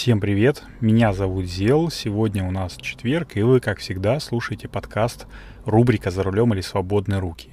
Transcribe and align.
Всем 0.00 0.20
привет, 0.20 0.62
меня 0.80 1.12
зовут 1.12 1.46
Зел, 1.46 1.90
сегодня 1.90 2.46
у 2.46 2.52
нас 2.52 2.76
четверг, 2.76 3.36
и 3.36 3.42
вы, 3.42 3.58
как 3.58 3.80
всегда, 3.80 4.20
слушаете 4.20 4.68
подкаст 4.68 5.26
рубрика 5.64 6.12
«За 6.12 6.22
рулем 6.22 6.54
или 6.54 6.60
свободные 6.60 7.18
руки». 7.18 7.50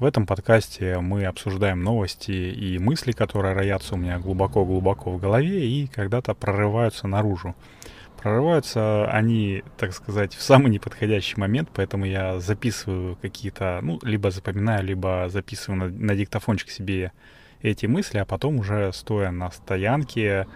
В 0.00 0.04
этом 0.04 0.26
подкасте 0.26 0.98
мы 0.98 1.26
обсуждаем 1.26 1.84
новости 1.84 2.32
и 2.32 2.76
мысли, 2.80 3.12
которые 3.12 3.54
роятся 3.54 3.94
у 3.94 3.98
меня 3.98 4.18
глубоко-глубоко 4.18 5.12
в 5.12 5.20
голове 5.20 5.64
и 5.64 5.86
когда-то 5.86 6.34
прорываются 6.34 7.06
наружу. 7.06 7.54
Прорываются 8.20 9.08
они, 9.08 9.62
так 9.78 9.92
сказать, 9.92 10.34
в 10.34 10.42
самый 10.42 10.70
неподходящий 10.72 11.38
момент, 11.38 11.68
поэтому 11.72 12.04
я 12.04 12.40
записываю 12.40 13.14
какие-то, 13.22 13.78
ну, 13.80 14.00
либо 14.02 14.32
запоминаю, 14.32 14.84
либо 14.84 15.28
записываю 15.28 15.78
на, 15.78 15.88
на 15.88 16.16
диктофончик 16.16 16.68
себе 16.68 17.12
эти 17.62 17.86
мысли, 17.86 18.18
а 18.18 18.24
потом 18.24 18.58
уже 18.58 18.92
стоя 18.92 19.30
на 19.30 19.52
стоянке 19.52 20.48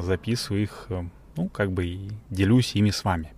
записываю 0.00 0.62
их, 0.62 0.86
э, 0.88 1.04
ну, 1.36 1.48
как 1.48 1.72
бы 1.72 1.86
и 1.86 2.10
делюсь 2.30 2.74
ими 2.74 2.90
с 2.90 3.04
вами. 3.04 3.32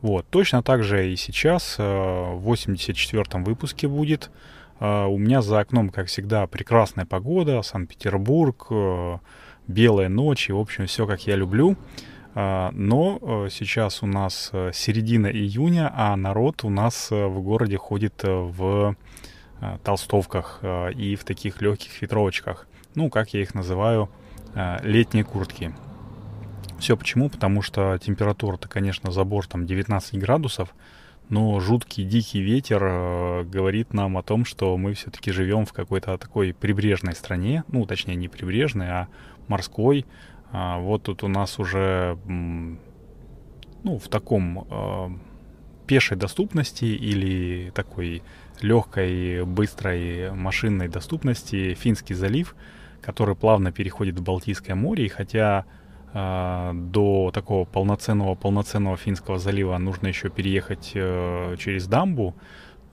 Вот, 0.00 0.26
точно 0.30 0.62
так 0.62 0.82
же 0.82 1.10
и 1.12 1.16
сейчас, 1.16 1.76
э, 1.78 1.82
в 1.82 2.48
84-м 2.48 3.44
выпуске 3.44 3.88
будет 3.88 4.30
а, 4.80 5.06
у 5.06 5.18
меня 5.18 5.42
за 5.42 5.60
окном, 5.60 5.90
как 5.90 6.06
всегда, 6.06 6.46
прекрасная 6.46 7.06
погода, 7.06 7.62
Санкт-Петербург, 7.62 8.66
э, 8.70 9.18
белая 9.66 10.08
ночь, 10.08 10.48
и, 10.48 10.52
в 10.52 10.58
общем, 10.58 10.86
все, 10.86 11.06
как 11.06 11.26
я 11.26 11.36
люблю. 11.36 11.76
А, 12.34 12.70
но 12.72 13.18
э, 13.20 13.48
сейчас 13.50 14.02
у 14.02 14.06
нас 14.06 14.50
э, 14.52 14.70
середина 14.72 15.26
июня, 15.26 15.90
а 15.94 16.16
народ 16.16 16.64
у 16.64 16.70
нас 16.70 17.10
в 17.10 17.40
городе 17.40 17.76
ходит 17.76 18.22
в 18.22 18.96
толстовках 19.82 20.60
и 20.94 21.16
в 21.16 21.24
таких 21.24 21.60
легких 21.60 22.00
ветровочках. 22.00 22.68
Ну, 22.94 23.10
как 23.10 23.34
я 23.34 23.42
их 23.42 23.54
называю, 23.54 24.08
летние 24.82 25.24
куртки. 25.24 25.72
Все 26.78 26.96
почему? 26.96 27.28
Потому 27.28 27.60
что 27.62 27.98
температура-то, 27.98 28.68
конечно, 28.68 29.10
за 29.10 29.24
бортом 29.24 29.66
19 29.66 30.18
градусов, 30.18 30.74
но 31.28 31.60
жуткий 31.60 32.04
дикий 32.04 32.40
ветер 32.40 32.82
э, 32.82 33.44
говорит 33.44 33.92
нам 33.92 34.16
о 34.16 34.22
том, 34.22 34.44
что 34.44 34.76
мы 34.78 34.94
все-таки 34.94 35.30
живем 35.30 35.66
в 35.66 35.72
какой-то 35.72 36.16
такой 36.16 36.54
прибрежной 36.54 37.14
стране, 37.14 37.64
ну, 37.68 37.84
точнее, 37.84 38.14
не 38.14 38.28
прибрежной, 38.28 38.88
а 38.88 39.08
морской. 39.46 40.06
А, 40.52 40.78
вот 40.78 41.02
тут 41.02 41.22
у 41.24 41.28
нас 41.28 41.58
уже, 41.58 42.16
ну, 42.26 43.98
в 43.98 44.08
таком 44.08 44.66
э, 44.70 45.10
пешей 45.86 46.16
доступности 46.16 46.86
или 46.86 47.70
такой 47.74 48.22
легкой, 48.60 49.44
быстрой 49.44 50.32
машинной 50.32 50.88
доступности 50.88 51.74
Финский 51.74 52.14
залив, 52.14 52.56
который 53.00 53.34
плавно 53.34 53.72
переходит 53.72 54.18
в 54.18 54.22
Балтийское 54.22 54.74
море, 54.74 55.06
и 55.06 55.08
хотя 55.08 55.64
а, 56.14 56.72
до 56.74 57.30
такого 57.34 57.64
полноценного 57.64 58.34
полноценного 58.34 58.96
Финского 58.96 59.38
залива 59.38 59.76
нужно 59.76 60.06
еще 60.06 60.30
переехать 60.30 60.92
э, 60.94 61.56
через 61.58 61.86
дамбу, 61.86 62.34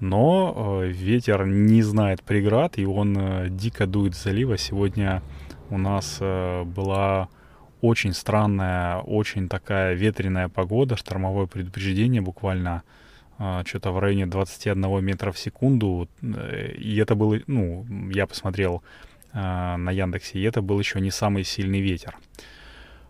но 0.02 0.82
э, 0.84 0.88
ветер 0.88 1.46
не 1.48 1.82
знает 1.82 2.24
преград, 2.24 2.78
и 2.78 2.86
он 2.86 3.18
э, 3.18 3.48
дико 3.50 3.88
дует 3.88 4.16
залива. 4.16 4.58
Сегодня 4.58 5.22
у 5.70 5.78
нас 5.78 6.20
была 6.20 7.30
очень 7.82 8.14
странная, 8.14 8.98
очень 8.98 9.50
такая 9.50 9.96
ветреная 9.96 10.50
погода, 10.50 10.96
штормовое 10.96 11.48
предупреждение 11.48 12.22
буквально 12.22 12.84
что-то 13.66 13.92
в 13.92 13.98
районе 13.98 14.28
21 14.28 15.04
метра 15.04 15.32
в 15.32 15.40
секунду. 15.40 16.08
И 16.22 16.98
это 16.98 17.16
было, 17.16 17.40
ну, 17.48 17.84
я 18.14 18.28
посмотрел 18.28 18.84
на 19.36 19.92
Яндексе, 19.92 20.40
и 20.40 20.44
это 20.44 20.62
был 20.62 20.80
еще 20.80 21.02
не 21.02 21.12
самый 21.12 21.44
сильный 21.44 21.82
ветер. 21.82 22.16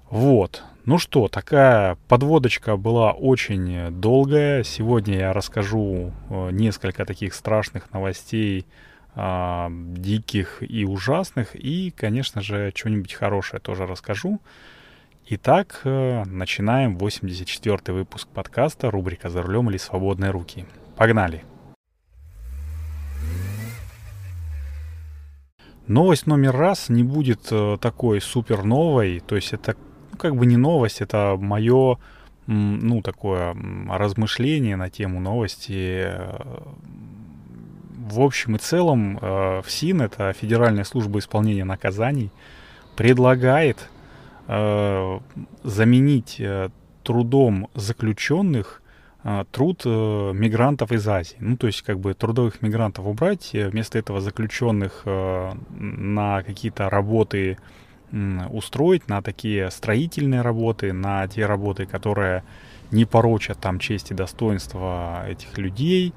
Вот. 0.09 0.63
Ну 0.85 0.99
что, 0.99 1.27
такая 1.27 1.97
подводочка 2.07 2.77
была 2.77 3.11
очень 3.11 3.91
долгая. 3.99 4.63
Сегодня 4.63 5.17
я 5.17 5.33
расскажу 5.33 6.13
э, 6.29 6.51
несколько 6.51 7.05
таких 7.05 7.33
страшных 7.33 7.91
новостей, 7.91 8.67
э, 9.15 9.67
диких 9.69 10.61
и 10.61 10.85
ужасных. 10.85 11.55
И, 11.55 11.91
конечно 11.91 12.41
же, 12.41 12.71
что-нибудь 12.75 13.13
хорошее 13.13 13.59
тоже 13.59 13.87
расскажу. 13.87 14.39
Итак, 15.27 15.81
э, 15.85 16.23
начинаем 16.25 16.97
84-й 16.97 17.91
выпуск 17.91 18.27
подкаста 18.27 18.91
рубрика 18.91 19.29
«За 19.29 19.41
рулем 19.41 19.71
или 19.71 19.77
свободные 19.77 20.29
руки». 20.29 20.67
Погнали! 20.95 21.54
Новость 25.87 26.25
номер 26.25 26.55
раз 26.55 26.89
не 26.89 27.03
будет 27.03 27.47
э, 27.51 27.77
такой 27.79 28.19
супер 28.19 28.63
новой, 28.63 29.19
то 29.19 29.35
есть 29.35 29.53
это 29.53 29.75
ну, 30.11 30.17
как 30.17 30.35
бы 30.35 30.45
не 30.45 30.57
новость, 30.57 31.01
это 31.01 31.37
мое, 31.39 31.97
ну, 32.47 33.01
такое 33.01 33.55
размышление 33.89 34.77
на 34.77 34.89
тему 34.89 35.19
новости. 35.19 36.09
В 38.07 38.21
общем 38.21 38.55
и 38.55 38.59
целом, 38.59 39.19
э, 39.21 39.61
ФСИН, 39.63 40.03
это 40.03 40.33
Федеральная 40.33 40.85
служба 40.85 41.19
исполнения 41.19 41.65
наказаний, 41.65 42.31
предлагает 42.95 43.89
э, 44.47 45.19
заменить 45.63 46.37
э, 46.39 46.69
трудом 47.03 47.67
заключенных 47.75 48.81
труд 49.51 49.85
мигрантов 49.85 50.91
из 50.91 51.07
Азии. 51.07 51.37
Ну, 51.39 51.57
то 51.57 51.67
есть, 51.67 51.81
как 51.81 51.99
бы 51.99 52.13
трудовых 52.13 52.61
мигрантов 52.61 53.07
убрать, 53.07 53.51
вместо 53.53 53.97
этого 53.97 54.21
заключенных 54.21 55.03
на 55.05 56.43
какие-то 56.43 56.89
работы 56.89 57.57
устроить 58.51 59.07
на 59.09 59.21
такие 59.21 59.71
строительные 59.71 60.41
работы, 60.41 60.93
на 60.93 61.27
те 61.27 61.45
работы, 61.45 61.85
которые 61.85 62.43
не 62.91 63.05
порочат 63.05 63.59
там 63.59 63.79
честь 63.79 64.11
и 64.11 64.13
достоинство 64.13 65.25
этих 65.27 65.57
людей. 65.57 66.13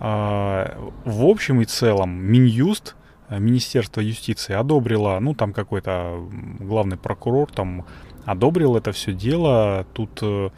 А, 0.00 0.90
в 1.04 1.24
общем 1.24 1.60
и 1.60 1.64
целом 1.64 2.10
Минюст, 2.10 2.94
э, 3.28 3.38
Министерство 3.38 4.00
юстиции 4.00 4.54
одобрило, 4.54 5.18
ну 5.20 5.34
там 5.34 5.52
какой-то 5.52 6.24
главный 6.60 6.96
прокурор 6.96 7.50
там 7.50 7.84
одобрил 8.24 8.76
это 8.76 8.92
все 8.92 9.12
дело. 9.12 9.86
Тут 9.92 10.20
э, 10.22 10.50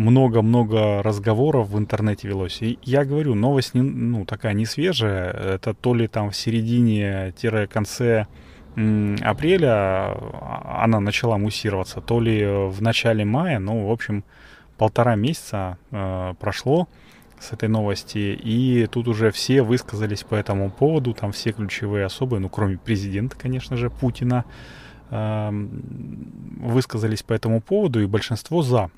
много-много 0.00 1.02
разговоров 1.02 1.68
в 1.68 1.78
интернете 1.78 2.26
велось. 2.28 2.62
И 2.62 2.78
я 2.82 3.04
говорю, 3.04 3.34
новость 3.34 3.74
не, 3.74 3.82
ну, 3.82 4.24
такая 4.24 4.54
не 4.54 4.64
свежая. 4.64 5.30
Это 5.30 5.74
то 5.74 5.94
ли 5.94 6.08
там 6.08 6.30
в 6.30 6.36
середине-конце 6.36 8.26
апреля 9.22 10.16
она 10.82 11.00
начала 11.00 11.36
муссироваться, 11.38 12.00
то 12.00 12.20
ли 12.20 12.46
в 12.46 12.80
начале 12.80 13.24
мая, 13.24 13.58
ну, 13.58 13.88
в 13.88 13.90
общем, 13.90 14.24
полтора 14.78 15.16
месяца 15.16 15.76
э, 15.90 16.34
прошло 16.38 16.88
с 17.38 17.52
этой 17.52 17.68
новости, 17.68 18.38
и 18.42 18.86
тут 18.86 19.08
уже 19.08 19.32
все 19.32 19.62
высказались 19.62 20.22
по 20.22 20.34
этому 20.34 20.70
поводу, 20.70 21.12
там 21.14 21.32
все 21.32 21.52
ключевые 21.52 22.06
особы, 22.06 22.38
ну, 22.38 22.48
кроме 22.48 22.78
президента, 22.78 23.36
конечно 23.36 23.76
же, 23.76 23.90
Путина, 23.90 24.44
э, 25.10 25.50
высказались 26.60 27.22
по 27.22 27.32
этому 27.32 27.60
поводу, 27.60 28.00
и 28.00 28.06
большинство 28.06 28.62
за. 28.62 28.90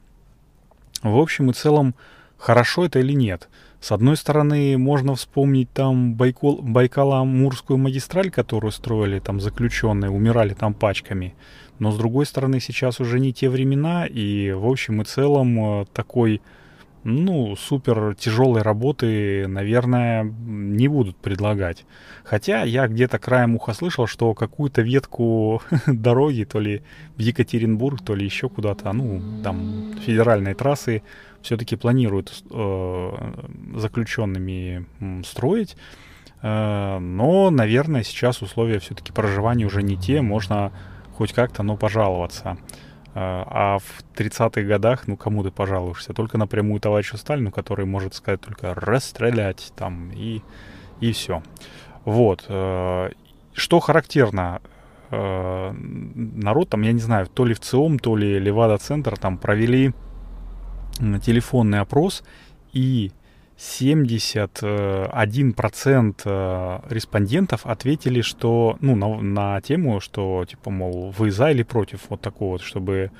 В 1.02 1.18
общем 1.18 1.50
и 1.50 1.54
целом, 1.54 1.94
хорошо 2.36 2.84
это 2.86 3.00
или 3.00 3.12
нет– 3.12 3.48
с 3.82 3.90
одной 3.90 4.16
стороны, 4.16 4.78
можно 4.78 5.16
вспомнить 5.16 5.68
там 5.72 6.14
Байкал, 6.14 6.60
Байкало-Амурскую 6.62 7.78
магистраль, 7.78 8.30
которую 8.30 8.70
строили 8.70 9.18
там 9.18 9.40
заключенные, 9.40 10.08
умирали 10.08 10.54
там 10.54 10.72
пачками. 10.72 11.34
Но 11.80 11.90
с 11.90 11.98
другой 11.98 12.26
стороны, 12.26 12.60
сейчас 12.60 13.00
уже 13.00 13.18
не 13.18 13.32
те 13.32 13.50
времена, 13.50 14.06
и 14.06 14.52
в 14.52 14.68
общем 14.68 15.02
и 15.02 15.04
целом 15.04 15.80
э, 15.80 15.86
такой, 15.92 16.40
ну, 17.04 17.56
супер 17.56 18.14
тяжелой 18.14 18.62
работы, 18.62 19.46
наверное, 19.48 20.22
не 20.24 20.88
будут 20.88 21.16
предлагать. 21.16 21.84
Хотя 22.22 22.62
я 22.62 22.86
где-то 22.86 23.18
краем 23.18 23.56
уха 23.56 23.74
слышал, 23.74 24.06
что 24.06 24.34
какую-то 24.34 24.82
ветку 24.82 25.62
дороги, 25.86 26.44
то 26.44 26.60
ли 26.60 26.82
в 27.16 27.20
Екатеринбург, 27.20 28.02
то 28.04 28.14
ли 28.14 28.24
еще 28.24 28.48
куда-то, 28.48 28.92
ну, 28.92 29.42
там, 29.42 29.94
федеральной 30.04 30.54
трассы, 30.54 31.02
все-таки 31.42 31.74
планируют 31.76 32.44
э, 32.50 33.10
заключенными 33.76 34.86
строить. 35.24 35.76
Э, 36.40 36.98
но, 36.98 37.50
наверное, 37.50 38.04
сейчас 38.04 38.42
условия 38.42 38.78
все-таки 38.78 39.12
проживания 39.12 39.64
уже 39.64 39.82
не 39.82 39.96
те, 39.96 40.22
можно 40.22 40.72
хоть 41.16 41.32
как-то, 41.32 41.62
но 41.62 41.76
пожаловаться. 41.76 42.58
Э, 43.14 43.44
а 43.46 43.78
в 43.78 44.04
30-х 44.16 44.62
годах, 44.62 45.06
ну, 45.06 45.16
кому 45.16 45.42
ты 45.42 45.50
пожалуешься? 45.50 46.14
Только 46.14 46.38
напрямую 46.38 46.80
товарищу 46.80 47.16
Сталину, 47.16 47.50
который 47.50 47.84
может 47.84 48.14
сказать 48.14 48.40
только 48.40 48.74
расстрелять 48.74 49.72
там 49.76 50.10
и, 50.14 50.40
и 51.00 51.12
все. 51.12 51.42
Вот. 52.04 52.44
Э, 52.48 53.10
что 53.52 53.80
характерно, 53.80 54.62
э, 55.10 55.72
народ 55.72 56.70
там, 56.70 56.82
я 56.82 56.92
не 56.92 57.00
знаю, 57.00 57.26
то 57.26 57.44
ли 57.44 57.54
в 57.54 57.60
ЦИОМ, 57.60 57.98
то 57.98 58.16
ли 58.16 58.38
Левада-центр 58.38 59.18
там 59.18 59.36
провели 59.36 59.92
телефонный 61.22 61.80
опрос, 61.80 62.22
и 62.72 63.12
71% 63.58 66.14
э, 66.24 66.80
респондентов 66.88 67.66
ответили, 67.66 68.22
что, 68.22 68.78
ну, 68.80 68.96
на, 68.96 69.20
на 69.20 69.60
тему, 69.60 70.00
что, 70.00 70.44
типа, 70.48 70.70
мол, 70.70 71.12
вы 71.16 71.30
за 71.30 71.50
или 71.50 71.62
против 71.62 72.00
вот 72.08 72.20
такого, 72.20 72.58
чтобы 72.58 73.10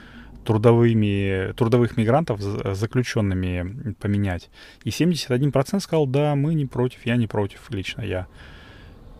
трудовыми, 0.44 1.52
трудовых 1.52 1.96
мигрантов 1.96 2.40
заключенными 2.40 3.94
поменять. 4.00 4.50
И 4.84 4.90
71% 4.90 5.80
сказал, 5.80 6.06
да, 6.06 6.34
мы 6.34 6.54
не 6.54 6.66
против, 6.66 7.06
я 7.06 7.16
не 7.16 7.26
против, 7.26 7.70
лично 7.70 8.02
я. 8.02 8.26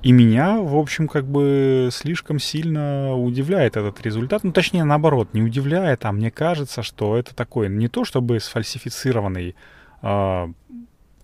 И 0.03 0.11
меня, 0.11 0.59
в 0.59 0.77
общем, 0.77 1.07
как 1.07 1.29
бы 1.29 1.89
слишком 1.93 2.41
сильно 2.41 3.15
удивляет 3.15 3.77
этот 3.77 4.03
результат. 4.03 4.43
Ну, 4.43 4.51
точнее, 4.51 4.83
наоборот, 4.83 5.33
не 5.33 5.43
удивляет, 5.43 6.05
а 6.05 6.11
мне 6.11 6.33
кажется, 6.33 6.83
что 6.83 7.17
это 7.17 7.37
такой 7.37 7.69
не 7.69 7.87
то 7.87 8.05
чтобы 8.05 8.41
сфальсифицированный 8.41 9.55
э, 10.03 10.53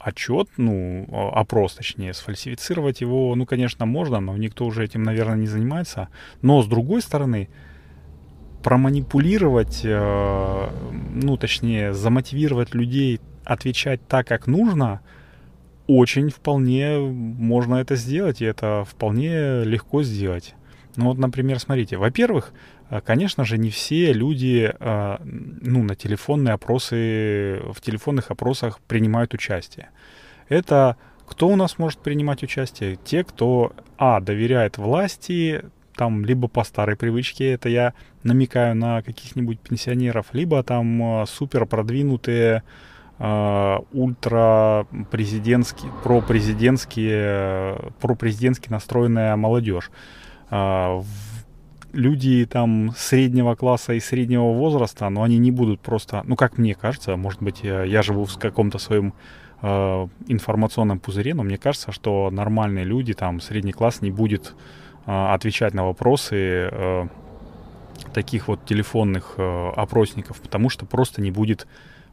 отчет, 0.08 0.48
ну, 0.56 1.06
опрос, 1.32 1.74
точнее, 1.74 2.14
сфальсифицировать 2.14 3.00
его, 3.00 3.34
ну, 3.34 3.46
конечно, 3.46 3.86
можно, 3.86 4.20
но 4.20 4.36
никто 4.36 4.66
уже 4.66 4.84
этим, 4.84 5.02
наверное, 5.02 5.36
не 5.36 5.46
занимается. 5.46 6.08
Но, 6.42 6.62
с 6.62 6.66
другой 6.66 7.02
стороны, 7.02 7.48
проманипулировать, 8.62 9.82
э, 9.84 10.70
ну, 11.14 11.36
точнее, 11.36 11.92
замотивировать 11.92 12.74
людей 12.74 13.20
отвечать 13.44 14.06
так, 14.06 14.26
как 14.26 14.46
нужно, 14.46 15.00
очень 15.86 16.28
вполне 16.28 16.98
можно 16.98 17.76
это 17.76 17.96
сделать, 17.96 18.42
и 18.42 18.44
это 18.44 18.84
вполне 18.84 19.64
легко 19.64 20.02
сделать. 20.02 20.54
Ну 20.96 21.06
вот, 21.06 21.18
например, 21.18 21.58
смотрите, 21.58 21.96
во-первых, 21.96 22.52
конечно 23.04 23.44
же, 23.44 23.58
не 23.58 23.70
все 23.70 24.12
люди 24.12 24.72
э, 24.78 25.16
ну, 25.20 25.82
на 25.82 25.94
телефонные 25.94 26.54
опросы, 26.54 27.60
в 27.72 27.80
телефонных 27.80 28.30
опросах 28.30 28.80
принимают 28.80 29.34
участие. 29.34 29.90
Это 30.48 30.96
кто 31.28 31.48
у 31.48 31.56
нас 31.56 31.78
может 31.78 31.98
принимать 31.98 32.42
участие? 32.42 32.96
Те, 33.04 33.22
кто, 33.22 33.72
а, 33.98 34.20
доверяет 34.20 34.78
власти, 34.78 35.62
там, 35.94 36.24
либо 36.24 36.48
по 36.48 36.64
старой 36.64 36.96
привычке, 36.96 37.52
это 37.52 37.68
я 37.68 37.92
намекаю 38.22 38.74
на 38.76 39.02
каких-нибудь 39.02 39.60
пенсионеров, 39.60 40.26
либо 40.32 40.62
там 40.62 41.22
э, 41.22 41.26
супер 41.26 41.66
продвинутые 41.66 42.62
э, 43.18 43.78
ультра 43.92 44.86
президентские, 45.10 45.90
пропрезидентские, 46.04 47.92
пропрезидентски 48.00 48.70
настроенная 48.70 49.34
молодежь. 49.36 49.90
Э, 50.50 51.02
люди 51.92 52.46
там 52.46 52.92
среднего 52.96 53.54
класса 53.54 53.94
и 53.94 54.00
среднего 54.00 54.52
возраста, 54.52 55.08
но 55.08 55.22
они 55.22 55.38
не 55.38 55.50
будут 55.50 55.80
просто, 55.80 56.22
ну 56.26 56.36
как 56.36 56.58
мне 56.58 56.74
кажется, 56.74 57.16
может 57.16 57.42
быть 57.42 57.62
я 57.62 58.02
живу 58.02 58.24
в 58.24 58.38
каком-то 58.38 58.78
своем 58.78 59.14
э, 59.62 60.08
информационном 60.26 60.98
пузыре, 61.00 61.34
но 61.34 61.42
мне 61.42 61.58
кажется, 61.58 61.92
что 61.92 62.30
нормальные 62.30 62.84
люди, 62.84 63.14
там, 63.14 63.40
средний 63.40 63.72
класс 63.72 64.02
не 64.02 64.10
будет 64.10 64.54
э, 65.06 65.32
отвечать 65.32 65.74
на 65.74 65.84
вопросы 65.84 66.36
э, 66.70 67.06
таких 68.12 68.48
вот 68.48 68.64
телефонных 68.64 69.34
э, 69.36 69.70
опросников, 69.76 70.40
потому 70.40 70.70
что 70.70 70.86
просто 70.86 71.20
не 71.20 71.30
будет 71.30 71.66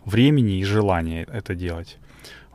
времени 0.05 0.59
и 0.59 0.63
желания 0.63 1.27
это 1.31 1.55
делать. 1.55 1.97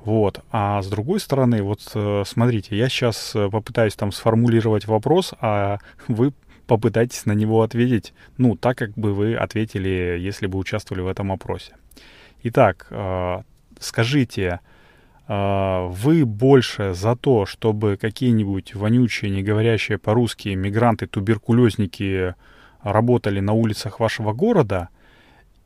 Вот. 0.05 0.41
А 0.51 0.81
с 0.83 0.89
другой 0.89 1.21
стороны, 1.21 1.63
вот 1.63 1.81
э, 1.95 2.23
смотрите, 2.27 2.77
я 2.77 2.89
сейчас 2.89 3.33
э, 3.35 3.51
попытаюсь 3.51 3.95
там 3.97 4.13
сформулировать 4.13 4.87
вопрос, 4.87 5.35
а 5.41 5.79
вы 6.09 6.33
попытайтесь 6.71 7.27
на 7.27 7.33
него 7.33 7.63
ответить, 7.63 8.15
ну, 8.39 8.55
так, 8.55 8.79
как 8.79 8.93
бы 8.93 9.13
вы 9.13 9.35
ответили, 9.35 10.17
если 10.21 10.47
бы 10.47 10.57
участвовали 10.57 11.03
в 11.03 11.09
этом 11.09 11.33
опросе. 11.33 11.75
Итак, 12.45 12.87
э, 12.91 13.43
скажите, 13.81 14.61
а, 15.27 15.89
вы 15.89 16.25
больше 16.25 16.95
за 16.95 17.17
то, 17.17 17.45
чтобы 17.45 17.99
какие-нибудь 18.01 18.77
вонючие, 18.77 19.33
не 19.33 19.43
говорящие 19.43 19.99
по-русски 19.99 20.51
мигранты-туберкулезники 20.51 22.37
работали 22.85 23.41
на 23.41 23.53
улицах 23.53 23.99
вашего 23.99 24.33
города, 24.33 24.91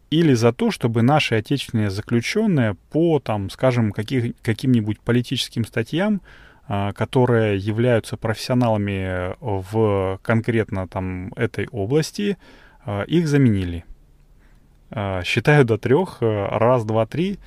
или 0.09 0.33
за 0.33 0.55
то, 0.55 0.71
чтобы 0.71 1.03
наши 1.03 1.35
отечественные 1.35 1.91
заключенные 1.91 2.77
по, 2.91 3.19
там, 3.19 3.51
скажем, 3.51 3.93
каких, 3.93 4.35
каким-нибудь 4.41 5.01
политическим 5.01 5.67
статьям, 5.67 6.23
которые 6.67 7.59
являются 7.59 8.17
профессионалами 8.17 9.35
в 9.41 10.19
конкретно 10.23 10.89
там 10.89 11.33
этой 11.35 11.69
области, 11.69 12.39
а, 12.87 13.03
их 13.03 13.29
заменили. 13.29 13.85
Считаю 15.25 15.65
до 15.65 15.77
трех. 15.77 16.19
Раз, 16.21 16.85
два, 16.85 17.05
три. 17.05 17.39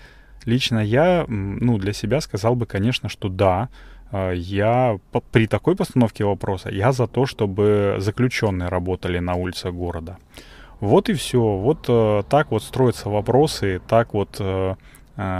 Лично 0.45 0.79
я, 0.79 1.25
ну, 1.27 1.77
для 1.77 1.93
себя 1.93 2.21
сказал 2.21 2.55
бы, 2.55 2.65
конечно, 2.65 3.09
что 3.09 3.29
да, 3.29 3.69
а, 4.11 4.31
я 4.31 4.97
при 5.31 5.47
такой 5.47 5.75
постановке 5.75 6.23
вопроса, 6.23 6.69
я 6.69 6.91
за 6.91 7.07
то, 7.07 7.25
чтобы 7.25 7.97
заключенные 7.99 8.69
работали 8.69 9.19
на 9.19 9.35
улицах 9.35 9.73
города. 9.73 10.17
Вот 10.79 11.09
и 11.09 11.13
все. 11.13 11.39
Вот 11.39 11.85
э, 11.87 12.23
так 12.29 12.51
вот 12.51 12.61
строятся 12.61 13.09
вопросы, 13.09 13.81
так 13.87 14.13
вот 14.13 14.37
э, 14.39 14.75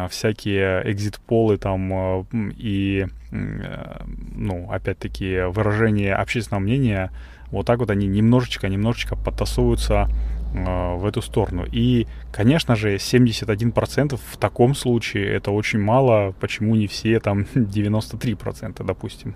всякие 0.10 0.92
экзит-полы 0.92 1.58
там 1.58 1.94
э, 1.94 2.26
и, 2.58 3.08
э, 3.32 4.02
ну, 4.36 4.72
опять-таки, 4.72 5.42
выражение 5.50 6.16
общественного 6.16 6.62
мнения, 6.62 7.12
вот 7.52 7.66
так 7.66 7.80
вот 7.80 7.90
они 7.90 8.08
немножечко-немножечко 8.08 9.16
подтасовываются 9.16 10.10
Э, 10.54 10.96
в 10.96 11.06
эту 11.06 11.22
сторону. 11.22 11.66
И, 11.72 12.08
конечно 12.32 12.76
же, 12.76 12.96
71% 12.96 14.18
в 14.18 14.38
таком 14.38 14.76
случае 14.76 15.28
это 15.34 15.52
очень 15.52 15.80
мало. 15.80 16.34
Почему 16.40 16.76
не 16.76 16.88
все 16.88 17.20
там 17.20 17.42
93%, 17.54 18.84
допустим. 18.86 19.36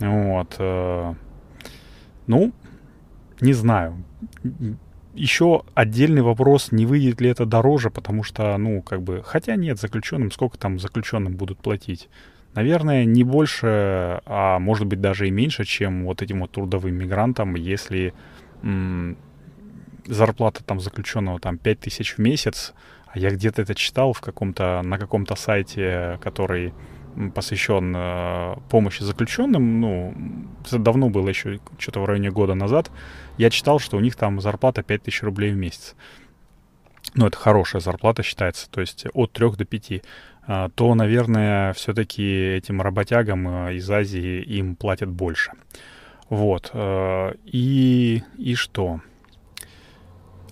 Вот. 0.00 0.56
Э, 0.58 1.14
ну, 2.26 2.52
не 3.40 3.52
знаю. 3.52 4.04
Еще 5.14 5.62
отдельный 5.74 6.22
вопрос, 6.22 6.72
не 6.72 6.86
выйдет 6.86 7.20
ли 7.20 7.30
это 7.30 7.46
дороже, 7.46 7.90
потому 7.90 8.24
что, 8.24 8.56
ну, 8.58 8.82
как 8.82 9.02
бы, 9.02 9.22
хотя 9.24 9.54
нет, 9.54 9.78
заключенным, 9.78 10.32
сколько 10.32 10.58
там 10.58 10.80
заключенным 10.80 11.36
будут 11.36 11.58
платить? 11.58 12.08
Наверное, 12.54 13.04
не 13.04 13.22
больше, 13.22 14.20
а 14.26 14.58
может 14.58 14.86
быть 14.86 15.00
даже 15.00 15.28
и 15.28 15.30
меньше, 15.30 15.64
чем 15.64 16.04
вот 16.04 16.20
этим 16.20 16.40
вот 16.40 16.50
трудовым 16.50 16.94
мигрантам, 16.94 17.54
если 17.54 18.12
зарплата 20.06 20.64
там 20.64 20.80
заключенного 20.80 21.38
там 21.38 21.58
5000 21.58 22.14
в 22.14 22.18
месяц, 22.18 22.74
а 23.06 23.18
я 23.18 23.30
где-то 23.30 23.62
это 23.62 23.74
читал 23.74 24.12
в 24.12 24.20
каком-то, 24.20 24.82
на 24.84 24.98
каком-то 24.98 25.36
сайте, 25.36 26.18
который 26.22 26.74
посвящен 27.34 27.94
э, 27.96 28.56
помощи 28.70 29.02
заключенным, 29.02 29.80
ну, 29.80 30.14
это 30.64 30.78
давно 30.78 31.10
было 31.10 31.28
еще, 31.28 31.60
что-то 31.78 32.00
в 32.00 32.04
районе 32.04 32.30
года 32.30 32.54
назад, 32.54 32.90
я 33.38 33.50
читал, 33.50 33.78
что 33.78 33.96
у 33.96 34.00
них 34.00 34.16
там 34.16 34.40
зарплата 34.40 34.82
5000 34.82 35.22
рублей 35.22 35.52
в 35.52 35.56
месяц. 35.56 35.94
Ну, 37.14 37.26
это 37.26 37.36
хорошая 37.36 37.80
зарплата 37.80 38.22
считается, 38.22 38.68
то 38.70 38.80
есть 38.80 39.06
от 39.12 39.32
3 39.32 39.50
до 39.56 39.64
5 39.64 40.02
а, 40.46 40.68
то, 40.70 40.94
наверное, 40.94 41.72
все-таки 41.72 42.22
этим 42.56 42.82
работягам 42.82 43.68
э, 43.68 43.76
из 43.76 43.90
Азии 43.90 44.42
им 44.42 44.76
платят 44.76 45.08
больше. 45.08 45.52
Вот. 46.28 46.70
Э, 46.74 47.32
и, 47.44 48.22
и 48.36 48.54
что? 48.54 49.00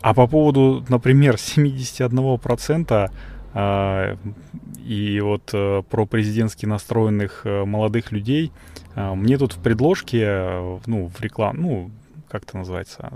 А 0.00 0.14
по 0.14 0.26
поводу, 0.26 0.84
например, 0.88 1.34
71% 1.34 2.92
э, 2.92 3.08
и 3.54 5.20
вот 5.22 5.50
э, 5.52 5.82
про 5.88 6.06
президентски 6.06 6.66
настроенных 6.66 7.42
э, 7.44 7.64
молодых 7.64 8.12
людей, 8.12 8.50
э, 8.94 9.14
мне 9.14 9.38
тут 9.38 9.54
в 9.54 9.62
предложке, 9.62 10.22
э, 10.22 10.78
ну, 10.86 11.08
в 11.08 11.20
реклам, 11.20 11.56
ну, 11.60 11.90
как 12.28 12.44
это 12.44 12.58
называется, 12.58 13.12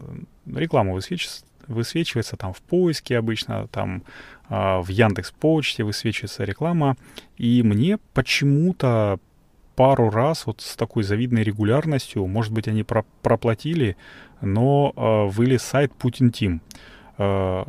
реклама 0.47 0.93
высвечивается, 0.93 1.45
высвечивается 1.67 2.37
там 2.37 2.53
в 2.53 2.61
поиске 2.61 3.19
обычно, 3.19 3.67
там 3.69 4.03
э, 4.49 4.81
в 4.81 4.89
Яндекс 4.89 5.33
Почте 5.33 5.85
высвечивается 5.85 6.45
реклама, 6.45 6.97
и 7.37 7.63
мне 7.63 7.99
почему-то 8.15 9.19
пару 9.75 10.11
раз 10.11 10.47
вот 10.47 10.61
с 10.61 10.77
такой 10.77 11.03
завидной 11.03 11.43
регулярностью, 11.43 12.27
может 12.27 12.53
быть, 12.53 12.69
они 12.69 12.83
про 12.83 13.05
проплатили, 13.23 13.97
но 14.41 14.93
э, 14.97 15.31
вылез 15.31 15.63
сайт 15.63 15.93
Team. 15.99 16.61
Э, 17.19 17.65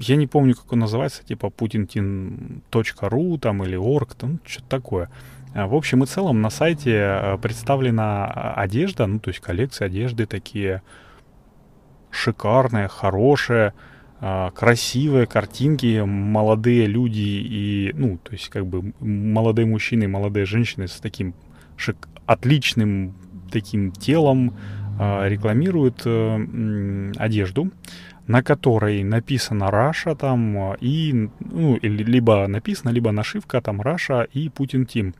я 0.00 0.16
не 0.16 0.26
помню, 0.26 0.54
как 0.54 0.72
он 0.72 0.80
называется, 0.80 1.24
типа 1.24 1.46
putinteam.ru 1.46 3.38
там 3.38 3.64
или 3.64 3.76
org, 3.76 4.14
там 4.14 4.40
что-то 4.44 4.68
такое. 4.68 5.10
Э, 5.54 5.66
в 5.66 5.74
общем 5.74 6.02
и 6.02 6.06
целом 6.06 6.40
на 6.42 6.50
сайте 6.50 6.92
э, 6.92 7.38
представлена 7.38 8.54
одежда, 8.54 9.06
ну 9.06 9.18
то 9.18 9.30
есть 9.30 9.40
коллекция 9.40 9.86
одежды 9.86 10.26
такие 10.26 10.82
шикарные, 12.10 12.88
хорошие, 12.88 13.74
красивые 14.20 15.26
картинки, 15.26 16.00
молодые 16.00 16.86
люди 16.86 17.18
и, 17.20 17.90
ну, 17.94 18.16
то 18.18 18.32
есть 18.32 18.48
как 18.48 18.64
бы 18.64 18.94
молодые 19.00 19.66
мужчины, 19.66 20.06
молодые 20.08 20.46
женщины 20.46 20.86
с 20.86 20.92
таким 20.92 21.34
шик 21.76 22.08
отличным 22.24 23.16
таким 23.50 23.90
телом, 23.90 24.54
рекламирует 24.98 26.02
э, 26.06 27.12
одежду, 27.16 27.72
на 28.26 28.42
которой 28.42 29.02
написано 29.02 29.70
Russia 29.70 30.14
там 30.14 30.74
и, 30.80 31.28
ну, 31.40 31.78
либо 31.82 32.46
написано, 32.46 32.90
либо 32.90 33.12
нашивка 33.12 33.60
там 33.60 33.80
Russia 33.80 34.22
и 34.32 34.48
Putin 34.48 34.86
Team. 34.86 35.14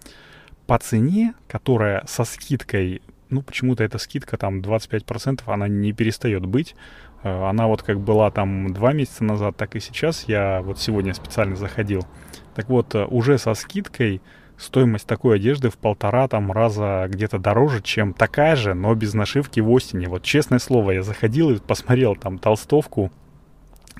По 0.66 0.78
цене, 0.78 1.34
которая 1.46 2.02
со 2.06 2.25
скидкой, 2.25 3.02
ну, 3.28 3.42
почему-то 3.42 3.84
эта 3.84 3.99
скидка 3.99 4.38
там 4.38 4.61
25%, 4.61 5.42
она 5.46 5.68
не 5.68 5.92
перестает 5.92 6.46
быть. 6.46 6.75
Э, 7.23 7.49
она 7.49 7.66
вот 7.66 7.82
как 7.82 8.00
была 8.00 8.30
там 8.30 8.73
два 8.73 8.92
месяца 8.92 9.25
назад, 9.25 9.56
так 9.56 9.76
и 9.76 9.80
сейчас. 9.80 10.25
Я 10.26 10.62
вот 10.62 10.78
сегодня 10.78 11.12
специально 11.12 11.56
заходил. 11.56 12.06
Так 12.54 12.68
вот, 12.68 12.94
э, 12.94 13.04
уже 13.04 13.37
со 13.37 13.52
скидкой 13.54 14.23
стоимость 14.56 15.06
такой 15.06 15.37
одежды 15.37 15.70
в 15.70 15.76
полтора 15.76 16.28
там 16.28 16.52
раза 16.52 17.06
где-то 17.08 17.38
дороже, 17.38 17.82
чем 17.82 18.12
такая 18.12 18.56
же, 18.56 18.75
но 18.75 18.94
без 18.94 19.14
нашивки 19.14 19.61
в 19.61 19.75
Остине. 19.75 20.08
Вот 20.08 20.23
честное 20.23 20.58
слово, 20.58 20.92
я 20.92 21.02
заходил 21.02 21.50
и 21.50 21.58
посмотрел 21.58 22.14
там 22.16 22.38
толстовку, 22.38 23.11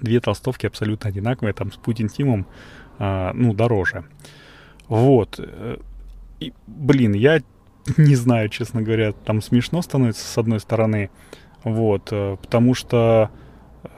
две 0.01 0.21
толстовки 0.21 0.67
абсолютно 0.67 1.11
одинаковые, 1.11 1.55
там 1.55 1.73
с 1.73 1.77
Путин 1.77 2.09
Тимом, 2.09 2.47
э, 2.99 3.33
ну, 3.35 3.53
дороже. 3.53 4.05
Вот. 4.89 5.37
Э, 5.39 5.79
и, 6.41 6.53
блин, 6.67 7.13
я 7.13 7.41
не 7.97 8.15
знаю, 8.15 8.49
честно 8.49 8.83
говоря, 8.83 9.13
там 9.13 9.43
смешно 9.43 9.83
становится 9.83 10.27
с 10.27 10.39
одной 10.39 10.61
стороны, 10.61 11.11
вот, 11.63 12.09
э, 12.13 12.37
потому 12.41 12.75
что, 12.75 13.31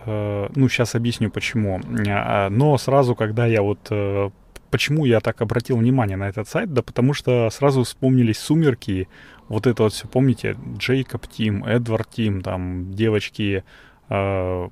э, 0.05 0.49
ну, 0.55 0.69
сейчас 0.69 0.95
объясню 0.95 1.31
почему. 1.31 1.81
А, 2.09 2.49
но 2.49 2.77
сразу, 2.79 3.15
когда 3.15 3.47
я 3.47 3.63
вот 3.63 3.81
э, 3.91 4.31
почему 4.71 5.05
я 5.05 5.21
так 5.21 5.41
обратил 5.43 5.77
внимание 5.77 6.17
на 6.17 6.29
этот 6.29 6.49
сайт? 6.49 6.73
Да 6.73 6.83
потому 6.83 7.15
что 7.15 7.49
сразу 7.51 7.83
вспомнились 7.83 8.39
«Сумерки», 8.39 9.09
вот 9.49 9.67
это 9.67 9.85
вот 9.85 9.93
все, 9.93 10.09
помните, 10.09 10.57
Джейкоб 10.79 11.27
Тим, 11.29 11.65
Эдвард 11.65 12.11
Тим, 12.11 12.43
там 12.43 12.93
девочки 12.93 13.65
э, 14.09 14.69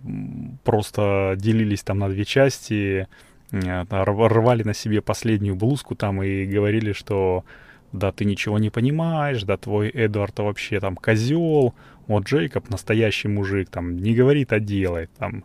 просто 0.64 1.34
делились 1.36 1.82
там 1.82 1.98
на 1.98 2.08
две 2.08 2.24
части, 2.24 3.06
э, 3.52 3.84
рвали 3.90 4.64
на 4.64 4.74
себе 4.74 5.00
последнюю 5.00 5.54
блузку 5.54 5.94
там 5.94 6.22
и 6.22 6.44
говорили, 6.44 6.92
что 6.92 7.44
да 7.92 8.10
ты 8.10 8.24
ничего 8.24 8.58
не 8.58 8.70
понимаешь, 8.70 9.44
да 9.44 9.56
твой 9.56 9.88
Эдвард 9.88 10.38
вообще 10.40 10.80
там 10.80 10.96
козел, 10.96 11.74
вот 12.08 12.24
Джейкоб 12.24 12.68
настоящий 12.68 13.28
мужик, 13.28 13.70
там 13.70 13.96
не 13.96 14.14
говорит, 14.14 14.52
а 14.52 14.58
делает, 14.58 15.10
там, 15.16 15.44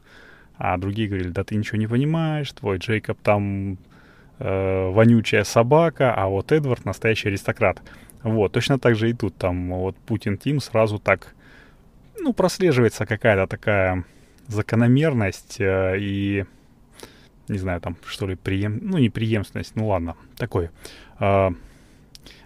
а 0.58 0.78
другие 0.78 1.08
говорили, 1.08 1.30
да 1.30 1.44
ты 1.44 1.56
ничего 1.56 1.78
не 1.78 1.88
понимаешь, 1.88 2.52
твой 2.52 2.80
Джейкоб 2.80 3.20
там 3.22 3.78
э, 4.40 4.90
вонючая 4.90 5.44
собака, 5.44 6.14
а 6.14 6.28
вот 6.28 6.52
Эдвард 6.52 6.86
настоящий 6.86 7.30
аристократ. 7.30 7.82
Вот, 8.24 8.52
точно 8.52 8.80
так 8.80 8.96
же 8.96 9.10
и 9.10 9.14
тут, 9.14 9.36
там 9.38 9.70
вот 9.70 9.96
Путин 9.96 10.38
Тим 10.38 10.60
сразу 10.60 11.00
так, 11.00 11.36
ну, 12.20 12.34
прослеживается 12.34 13.06
какая-то 13.06 13.48
такая 13.48 14.04
закономерность 14.48 15.58
э, 15.60 15.98
и, 16.00 16.46
не 17.48 17.58
знаю, 17.58 17.80
там, 17.82 17.96
что 18.06 18.28
ли, 18.28 18.36
преем... 18.36 18.80
ну, 18.82 18.98
не 18.98 19.10
преемственность, 19.10 19.76
ну, 19.76 19.88
ладно, 19.88 20.16
такой, 20.38 20.70
э, 21.20 21.50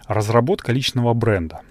разработка 0.08 0.72
личного 0.72 1.14
бренда. 1.14 1.62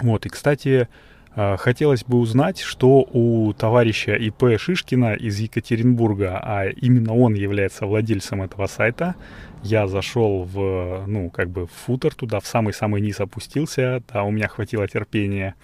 Вот, 0.00 0.26
и, 0.26 0.28
кстати, 0.28 0.88
хотелось 1.34 2.04
бы 2.04 2.18
узнать, 2.18 2.58
что 2.60 3.08
у 3.12 3.52
товарища 3.52 4.14
ИП 4.14 4.58
Шишкина 4.58 5.14
из 5.14 5.38
Екатеринбурга, 5.38 6.40
а 6.42 6.66
именно 6.66 7.14
он 7.14 7.34
является 7.34 7.86
владельцем 7.86 8.42
этого 8.42 8.66
сайта, 8.66 9.14
я 9.62 9.86
зашел 9.86 10.42
в, 10.44 11.04
ну, 11.06 11.30
как 11.30 11.50
бы 11.50 11.66
в 11.66 11.70
футер 11.70 12.14
туда, 12.14 12.40
в 12.40 12.46
самый-самый 12.46 13.00
низ 13.00 13.20
опустился, 13.20 14.02
да, 14.12 14.24
у 14.24 14.30
меня 14.30 14.48
хватило 14.48 14.88
терпения. 14.88 15.54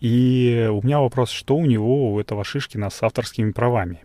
И 0.00 0.68
у 0.70 0.82
меня 0.82 1.00
вопрос, 1.00 1.30
что 1.30 1.56
у 1.56 1.64
него, 1.64 2.12
у 2.12 2.20
этого 2.20 2.44
Шишкина 2.44 2.90
с 2.90 3.02
авторскими 3.02 3.52
правами? 3.52 4.02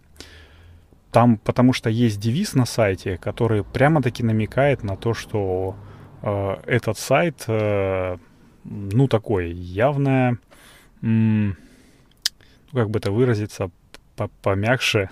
Там, 1.12 1.38
потому 1.38 1.74
что 1.74 1.90
есть 1.90 2.20
девиз 2.20 2.54
на 2.54 2.66
сайте, 2.66 3.18
который 3.18 3.64
прямо-таки 3.64 4.24
намекает 4.24 4.84
на 4.84 4.96
то, 4.96 5.14
что 5.14 5.76
э, 6.22 6.56
этот 6.68 6.98
сайт, 6.98 7.44
э, 7.48 8.18
ну, 8.64 9.08
такой, 9.08 9.52
явно, 9.52 10.10
м- 10.30 10.40
ну, 10.40 10.40
как 11.02 12.90
бы 12.90 13.00
это 13.00 13.12
выразиться 13.12 13.72
помягче, 14.42 15.10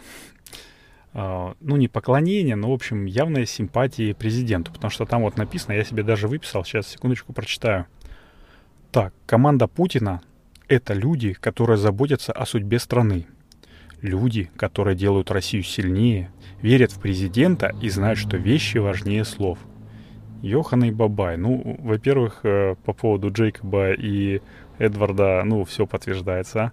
э, 1.14 1.54
ну, 1.60 1.76
не 1.78 1.88
поклонение, 1.88 2.56
но, 2.56 2.72
в 2.72 2.74
общем, 2.74 3.06
явная 3.06 3.46
симпатии 3.46 4.14
президенту, 4.14 4.72
потому 4.74 4.92
что 4.92 5.06
там 5.06 5.22
вот 5.22 5.38
написано, 5.38 5.74
я 5.74 5.84
себе 5.84 6.04
даже 6.04 6.28
выписал, 6.28 6.66
сейчас, 6.66 6.88
секундочку, 6.88 7.34
прочитаю. 7.34 7.86
Так, 8.92 9.14
команда 9.26 9.68
Путина— 9.68 10.22
это 10.68 10.94
люди, 10.94 11.34
которые 11.34 11.78
заботятся 11.78 12.34
о 12.34 12.46
судьбе 12.46 12.80
страны. 12.80 13.28
Люди, 14.02 14.52
которые 14.58 14.96
делают 14.96 15.32
Россию 15.32 15.64
сильнее, 15.64 16.32
верят 16.62 16.92
в 16.92 17.00
президента 17.00 17.74
и 17.82 17.90
знают, 17.90 18.20
что 18.20 18.38
вещи 18.38 18.78
важнее 18.78 19.26
слов— 19.26 19.60
Йохана 20.42 20.86
и 20.86 20.92
Бабай. 20.92 21.38
Ну, 21.38 21.78
во-первых, 21.80 22.42
э, 22.44 22.76
по 22.86 22.94
поводу 22.94 23.32
Джейкоба 23.32 23.94
и 23.94 24.42
Эдварда, 24.78 25.44
ну, 25.46 25.64
все 25.66 25.86
подтверждается. 25.86 26.72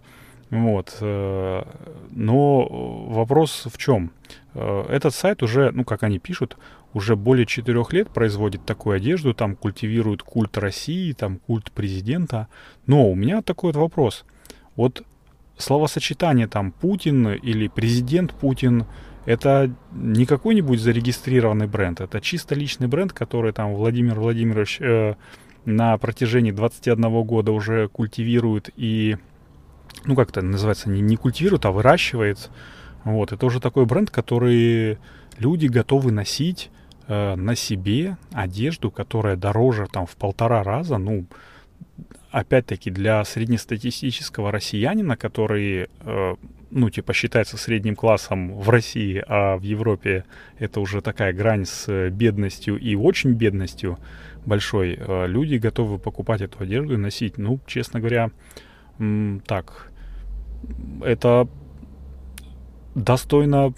Вот. 0.50 0.96
Э, 1.00 1.62
но 2.10 2.66
вопрос 3.08 3.66
в 3.72 3.78
чем? 3.78 4.12
Э, 4.54 4.84
этот 4.88 5.14
сайт 5.14 5.42
уже, 5.42 5.70
ну, 5.72 5.84
как 5.84 6.02
они 6.02 6.18
пишут, 6.18 6.56
уже 6.92 7.16
более 7.16 7.44
четырех 7.44 7.92
лет 7.92 8.08
производит 8.08 8.64
такую 8.64 8.96
одежду, 8.96 9.34
там 9.34 9.56
культивирует 9.56 10.22
культ 10.22 10.56
России, 10.56 11.12
там 11.12 11.38
культ 11.38 11.72
президента. 11.72 12.48
Но 12.86 13.10
у 13.10 13.14
меня 13.14 13.42
такой 13.42 13.72
вот 13.72 13.76
вопрос. 13.80 14.24
Вот 14.76 15.02
словосочетание 15.58 16.46
там 16.46 16.72
Путин 16.72 17.28
или 17.28 17.68
президент 17.68 18.32
Путин, 18.32 18.86
это 19.26 19.74
не 19.92 20.26
какой-нибудь 20.26 20.80
зарегистрированный 20.80 21.66
бренд, 21.66 22.00
это 22.00 22.20
чисто 22.20 22.54
личный 22.54 22.88
бренд, 22.88 23.12
который 23.12 23.52
там 23.52 23.74
Владимир 23.74 24.20
Владимирович 24.20 24.78
э, 24.80 25.14
на 25.64 25.96
протяжении 25.98 26.50
21 26.50 27.22
года 27.22 27.52
уже 27.52 27.88
культивирует 27.88 28.70
и, 28.76 29.16
ну 30.04 30.14
как 30.14 30.30
это 30.30 30.42
называется, 30.42 30.90
не, 30.90 31.00
не 31.00 31.16
культивирует, 31.16 31.64
а 31.64 31.72
выращивает. 31.72 32.50
Вот, 33.04 33.32
это 33.32 33.44
уже 33.44 33.60
такой 33.60 33.84
бренд, 33.84 34.10
который 34.10 34.98
люди 35.38 35.66
готовы 35.66 36.10
носить 36.10 36.70
э, 37.06 37.34
на 37.34 37.54
себе 37.54 38.16
одежду, 38.32 38.90
которая 38.90 39.36
дороже 39.36 39.86
там 39.92 40.06
в 40.06 40.16
полтора 40.16 40.62
раза, 40.62 40.96
ну, 40.98 41.26
опять-таки 42.30 42.90
для 42.90 43.24
среднестатистического 43.24 44.50
россиянина, 44.50 45.16
который 45.16 45.88
э, 46.00 46.34
ну, 46.74 46.90
типа, 46.90 47.12
считается 47.12 47.56
средним 47.56 47.94
классом 47.94 48.58
в 48.58 48.68
России, 48.68 49.22
а 49.28 49.56
в 49.56 49.62
Европе 49.62 50.24
это 50.58 50.80
уже 50.80 51.00
такая 51.02 51.32
грань 51.32 51.66
с 51.66 52.10
бедностью 52.10 52.76
и 52.76 52.96
очень 52.96 53.30
бедностью 53.34 53.98
большой, 54.46 54.96
э, 54.98 55.26
люди 55.26 55.56
готовы 55.56 55.98
покупать 55.98 56.40
эту 56.40 56.62
одежду 56.62 56.94
и 56.94 56.96
носить. 56.96 57.38
Ну, 57.38 57.60
честно 57.66 58.00
говоря, 58.00 58.30
так, 59.46 59.90
это 61.02 61.48
достойно 62.94 63.72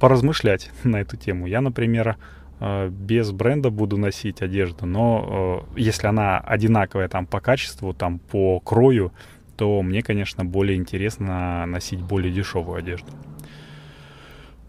поразмышлять 0.00 0.70
на 0.84 1.00
эту 1.00 1.16
тему. 1.16 1.46
Я, 1.46 1.60
например, 1.60 2.16
э, 2.60 2.88
без 2.88 3.30
бренда 3.32 3.70
буду 3.70 3.96
носить 3.96 4.42
одежду, 4.42 4.86
но 4.86 5.66
э, 5.76 5.80
если 5.80 6.06
она 6.06 6.38
одинаковая 6.38 7.08
там 7.08 7.26
по 7.26 7.40
качеству, 7.40 7.92
там 7.94 8.18
по 8.18 8.60
крою, 8.60 9.12
то 9.56 9.82
мне, 9.82 10.02
конечно, 10.02 10.44
более 10.44 10.76
интересно 10.76 11.64
носить 11.66 12.02
более 12.02 12.32
дешевую 12.32 12.78
одежду. 12.78 13.08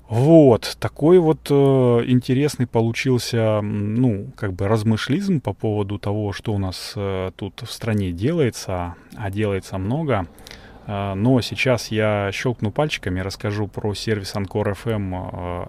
Вот, 0.10 0.78
такой 0.80 1.20
вот 1.20 1.48
э, 1.50 1.54
интересный 2.08 2.66
получился, 2.66 3.60
ну, 3.62 4.32
как 4.38 4.54
бы 4.54 4.70
размышлизм 4.70 5.42
по 5.42 5.52
поводу 5.52 6.00
того, 6.00 6.32
что 6.32 6.54
у 6.54 6.58
нас 6.58 6.94
э, 6.96 7.32
тут 7.36 7.62
в 7.62 7.72
стране 7.72 8.14
делается, 8.14 8.96
а 9.18 9.30
делается 9.30 9.78
много. 9.78 10.28
Э, 10.86 11.14
но 11.14 11.42
сейчас 11.42 11.92
я 11.92 12.30
щелкну 12.32 12.72
пальчиками, 12.72 13.20
расскажу 13.20 13.68
про 13.68 13.94
сервис 13.94 14.34
Anchor 14.34 14.78
FM, 14.82 15.30
э, 15.34 15.68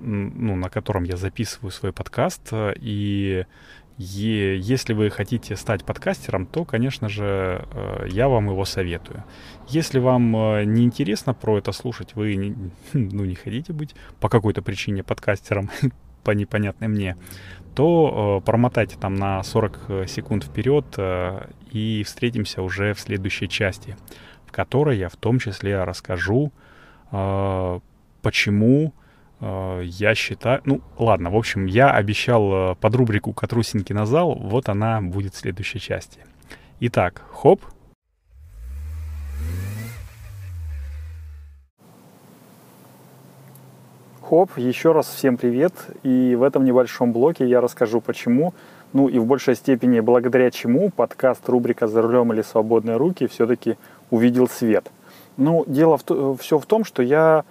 ну, 0.00 0.56
на 0.56 0.68
котором 0.70 1.04
я 1.04 1.16
записываю 1.16 1.70
свой 1.70 1.92
подкаст, 1.92 2.48
э, 2.52 2.74
и 2.76 3.44
и 3.98 4.58
если 4.62 4.94
вы 4.94 5.10
хотите 5.10 5.56
стать 5.56 5.84
подкастером, 5.84 6.46
то, 6.46 6.64
конечно 6.64 7.10
же, 7.10 7.66
э, 7.70 8.06
я 8.08 8.30
вам 8.30 8.46
его 8.46 8.64
советую. 8.64 9.24
Если 9.68 9.98
вам 9.98 10.34
э, 10.34 10.64
не 10.64 10.84
интересно 10.84 11.34
про 11.34 11.58
это 11.58 11.72
слушать, 11.72 12.14
вы 12.14 12.34
не, 12.36 12.56
ну, 12.94 13.24
не 13.26 13.34
хотите 13.34 13.74
быть 13.74 13.94
по 14.18 14.30
какой-то 14.30 14.62
причине 14.62 15.02
подкастером, 15.02 15.68
по 16.24 16.30
непонятной 16.30 16.88
мне, 16.88 17.16
то 17.74 18.42
промотайте 18.46 18.96
там 18.96 19.16
на 19.16 19.42
40 19.42 20.08
секунд 20.08 20.44
вперед 20.44 20.84
и 21.70 22.02
встретимся 22.04 22.62
уже 22.62 22.94
в 22.94 23.00
следующей 23.00 23.48
части, 23.48 23.96
в 24.46 24.52
которой 24.52 24.98
я 24.98 25.08
в 25.08 25.16
том 25.16 25.38
числе 25.38 25.84
расскажу, 25.84 26.52
почему 27.10 28.92
Э, 29.40 29.82
я 29.84 30.14
считаю... 30.14 30.60
Ну, 30.64 30.80
ладно, 30.98 31.30
в 31.30 31.36
общем, 31.36 31.66
я 31.66 31.90
обещал 31.90 32.72
э, 32.72 32.74
под 32.74 32.94
рубрику 32.94 33.32
«Катрусинки 33.32 33.92
на 33.92 34.06
зал», 34.06 34.34
вот 34.34 34.68
она 34.68 35.00
будет 35.00 35.34
в 35.34 35.38
следующей 35.38 35.80
части. 35.80 36.20
Итак, 36.80 37.22
хоп. 37.32 37.62
Хоп, 44.22 44.50
еще 44.56 44.92
раз 44.92 45.08
всем 45.08 45.36
привет. 45.36 45.74
И 46.04 46.36
в 46.36 46.42
этом 46.42 46.64
небольшом 46.64 47.12
блоке 47.12 47.48
я 47.48 47.60
расскажу, 47.60 48.00
почему, 48.00 48.54
ну 48.92 49.08
и 49.08 49.18
в 49.18 49.26
большей 49.26 49.56
степени 49.56 50.00
благодаря 50.00 50.50
чему 50.50 50.90
подкаст 50.90 51.48
рубрика 51.48 51.88
«За 51.88 52.00
рулем 52.00 52.32
или 52.32 52.42
свободные 52.42 52.96
руки» 52.96 53.26
все-таки 53.26 53.76
увидел 54.10 54.48
свет. 54.48 54.90
Ну, 55.36 55.64
дело 55.66 55.96
в 55.96 56.02
то, 56.02 56.34
э, 56.34 56.36
все 56.38 56.58
в 56.58 56.66
том, 56.66 56.84
что 56.84 57.02
я 57.02 57.44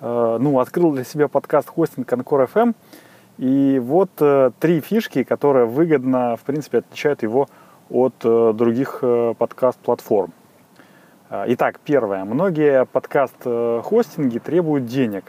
ну, 0.00 0.60
открыл 0.60 0.92
для 0.92 1.04
себя 1.04 1.28
подкаст 1.28 1.68
хостинг 1.68 2.12
Анкор 2.12 2.42
FM, 2.42 2.74
и 3.38 3.78
вот 3.78 4.10
э, 4.20 4.50
три 4.58 4.80
фишки, 4.80 5.22
которые 5.22 5.66
выгодно, 5.66 6.36
в 6.36 6.40
принципе, 6.40 6.78
отличают 6.78 7.22
его 7.22 7.48
от 7.90 8.14
э, 8.24 8.52
других 8.54 9.00
э, 9.02 9.34
подкаст-платформ. 9.36 10.32
Э, 11.28 11.44
итак, 11.48 11.80
первое. 11.84 12.24
Многие 12.24 12.86
подкаст-хостинги 12.86 14.38
требуют 14.38 14.86
денег. 14.86 15.24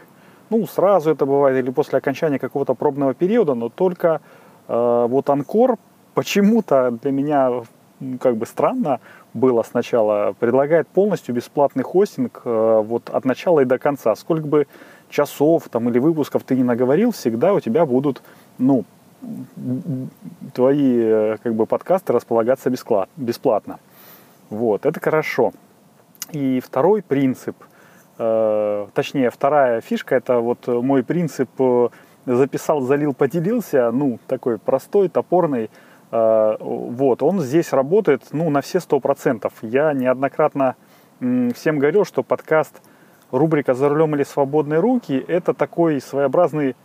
Ну, 0.48 0.66
сразу 0.66 1.10
это 1.10 1.26
бывает 1.26 1.62
или 1.62 1.70
после 1.70 1.98
окончания 1.98 2.38
какого-то 2.38 2.72
пробного 2.74 3.12
периода, 3.12 3.52
но 3.52 3.68
только 3.68 4.22
э, 4.66 5.06
вот 5.08 5.28
Анкор 5.28 5.76
почему-то 6.14 6.90
для 7.02 7.12
меня 7.12 7.62
как 8.20 8.36
бы 8.36 8.46
странно 8.46 9.00
было 9.34 9.62
сначала, 9.62 10.34
предлагает 10.38 10.88
полностью 10.88 11.34
бесплатный 11.34 11.82
хостинг 11.82 12.42
э, 12.44 12.82
вот 12.84 13.10
от 13.10 13.24
начала 13.24 13.60
и 13.60 13.64
до 13.64 13.78
конца. 13.78 14.14
Сколько 14.14 14.46
бы 14.46 14.66
часов 15.10 15.68
там 15.68 15.88
или 15.88 15.98
выпусков 15.98 16.44
ты 16.44 16.54
не 16.56 16.64
наговорил, 16.64 17.12
всегда 17.12 17.54
у 17.54 17.60
тебя 17.60 17.86
будут, 17.86 18.22
ну, 18.58 18.84
твои 20.54 21.00
э, 21.00 21.36
как 21.42 21.54
бы 21.54 21.66
подкасты 21.66 22.12
располагаться 22.12 22.70
бесплатно. 23.16 23.78
Вот, 24.50 24.86
это 24.86 25.00
хорошо. 25.00 25.52
И 26.32 26.60
второй 26.60 27.02
принцип, 27.02 27.56
э, 28.18 28.86
точнее, 28.94 29.30
вторая 29.30 29.80
фишка, 29.80 30.14
это 30.14 30.38
вот 30.40 30.66
мой 30.68 31.02
принцип 31.02 31.50
записал, 32.26 32.82
залил, 32.82 33.14
поделился, 33.14 33.90
ну, 33.90 34.18
такой 34.26 34.58
простой, 34.58 35.08
топорный, 35.08 35.70
вот, 36.10 37.22
он 37.22 37.40
здесь 37.40 37.72
работает, 37.72 38.22
ну, 38.32 38.48
на 38.50 38.60
все 38.62 38.80
сто 38.80 38.98
процентов. 39.00 39.52
Я 39.62 39.92
неоднократно 39.92 40.76
э, 41.20 41.50
всем 41.54 41.78
говорил, 41.78 42.04
что 42.04 42.22
подкаст 42.22 42.80
рубрика 43.30 43.74
«За 43.74 43.88
рулем 43.88 44.14
или 44.14 44.22
свободные 44.22 44.80
руки» 44.80 45.22
это 45.28 45.52
такой 45.52 46.00
своеобразный, 46.00 46.76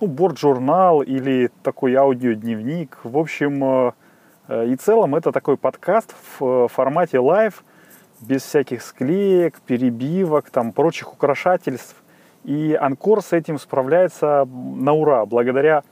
ну, 0.00 0.08
борт-журнал 0.08 1.02
или 1.02 1.50
такой 1.62 1.94
аудиодневник. 1.94 2.98
В 3.04 3.18
общем, 3.18 3.64
э, 3.64 3.92
э 4.48 4.66
и 4.66 4.76
целом 4.76 5.14
это 5.14 5.30
такой 5.30 5.56
подкаст 5.56 6.14
в 6.38 6.44
э, 6.44 6.68
формате 6.68 7.20
live, 7.20 7.64
без 8.20 8.42
всяких 8.42 8.82
склеек, 8.82 9.60
перебивок, 9.60 10.50
там, 10.50 10.72
прочих 10.72 11.12
украшательств. 11.12 11.96
И 12.44 12.76
Anchor 12.80 13.22
с 13.22 13.32
этим 13.32 13.58
справляется 13.58 14.44
на 14.44 14.92
ура, 14.92 15.24
благодаря 15.26 15.78
э, 15.78 15.91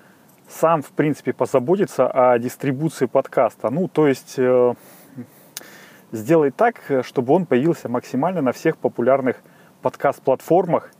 сам, 0.51 0.81
в 0.81 0.91
принципе, 0.91 1.33
позаботится 1.33 2.07
о 2.07 2.37
дистрибуции 2.37 3.05
подкаста. 3.05 3.69
Ну, 3.69 3.87
то 3.87 4.07
есть 4.07 4.35
э, 4.37 4.73
сделай 6.11 6.51
так, 6.51 6.81
чтобы 7.03 7.33
он 7.33 7.45
появился 7.45 7.89
максимально 7.89 8.41
на 8.41 8.51
всех 8.51 8.77
популярных 8.77 9.37
подкаст-платформах. 9.81 10.91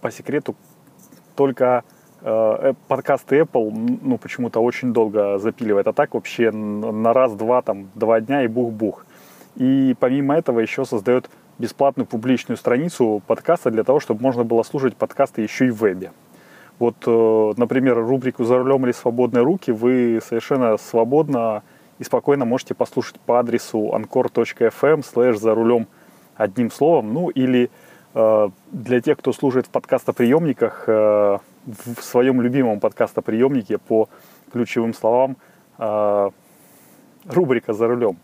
По 0.00 0.10
секрету, 0.10 0.54
только 1.36 1.84
э, 2.20 2.74
подкасты 2.88 3.40
Apple, 3.40 3.98
ну, 4.02 4.18
почему-то 4.18 4.60
очень 4.60 4.92
долго 4.92 5.38
запиливает. 5.38 5.86
А 5.86 5.92
так 5.92 6.14
вообще 6.14 6.50
на 6.50 7.12
раз-два, 7.12 7.62
там, 7.62 7.90
два 7.94 8.20
дня 8.20 8.44
и 8.44 8.48
бух-бух. 8.48 9.06
И 9.56 9.94
помимо 9.98 10.36
этого 10.36 10.60
еще 10.60 10.84
создает 10.84 11.30
бесплатную 11.58 12.06
публичную 12.06 12.56
страницу 12.56 13.22
подкаста 13.26 13.70
для 13.70 13.84
того, 13.84 14.00
чтобы 14.00 14.20
можно 14.20 14.42
было 14.42 14.62
слушать 14.64 14.96
подкасты 14.96 15.42
еще 15.42 15.66
и 15.66 15.70
в 15.70 15.76
вебе. 15.76 16.10
Вот, 16.78 16.96
э, 17.06 17.52
например, 17.56 17.96
рубрику 17.98 18.44
«За 18.44 18.58
рулем 18.58 18.84
или 18.84 18.92
свободные 18.92 19.44
руки» 19.44 19.70
вы 19.70 20.20
совершенно 20.26 20.76
свободно 20.76 21.62
и 21.98 22.04
спокойно 22.04 22.44
можете 22.44 22.74
послушать 22.74 23.20
по 23.20 23.38
адресу 23.38 23.92
anchor.fm 23.94 25.04
slash 25.04 25.36
«За 25.36 25.54
рулем» 25.54 25.86
одним 26.34 26.70
словом. 26.72 27.14
Ну 27.14 27.28
или 27.28 27.70
э, 28.14 28.48
для 28.72 29.00
тех, 29.00 29.18
кто 29.18 29.32
служит 29.32 29.66
в 29.66 29.70
подкастоприемниках, 29.70 30.84
э, 30.88 31.38
в 31.66 32.02
своем 32.02 32.42
любимом 32.42 32.80
подкастоприемнике 32.80 33.78
по 33.78 34.08
ключевым 34.52 34.92
словам 34.92 35.36
рубрика 37.26 37.72
«За 37.72 37.88
рулем». 37.88 38.18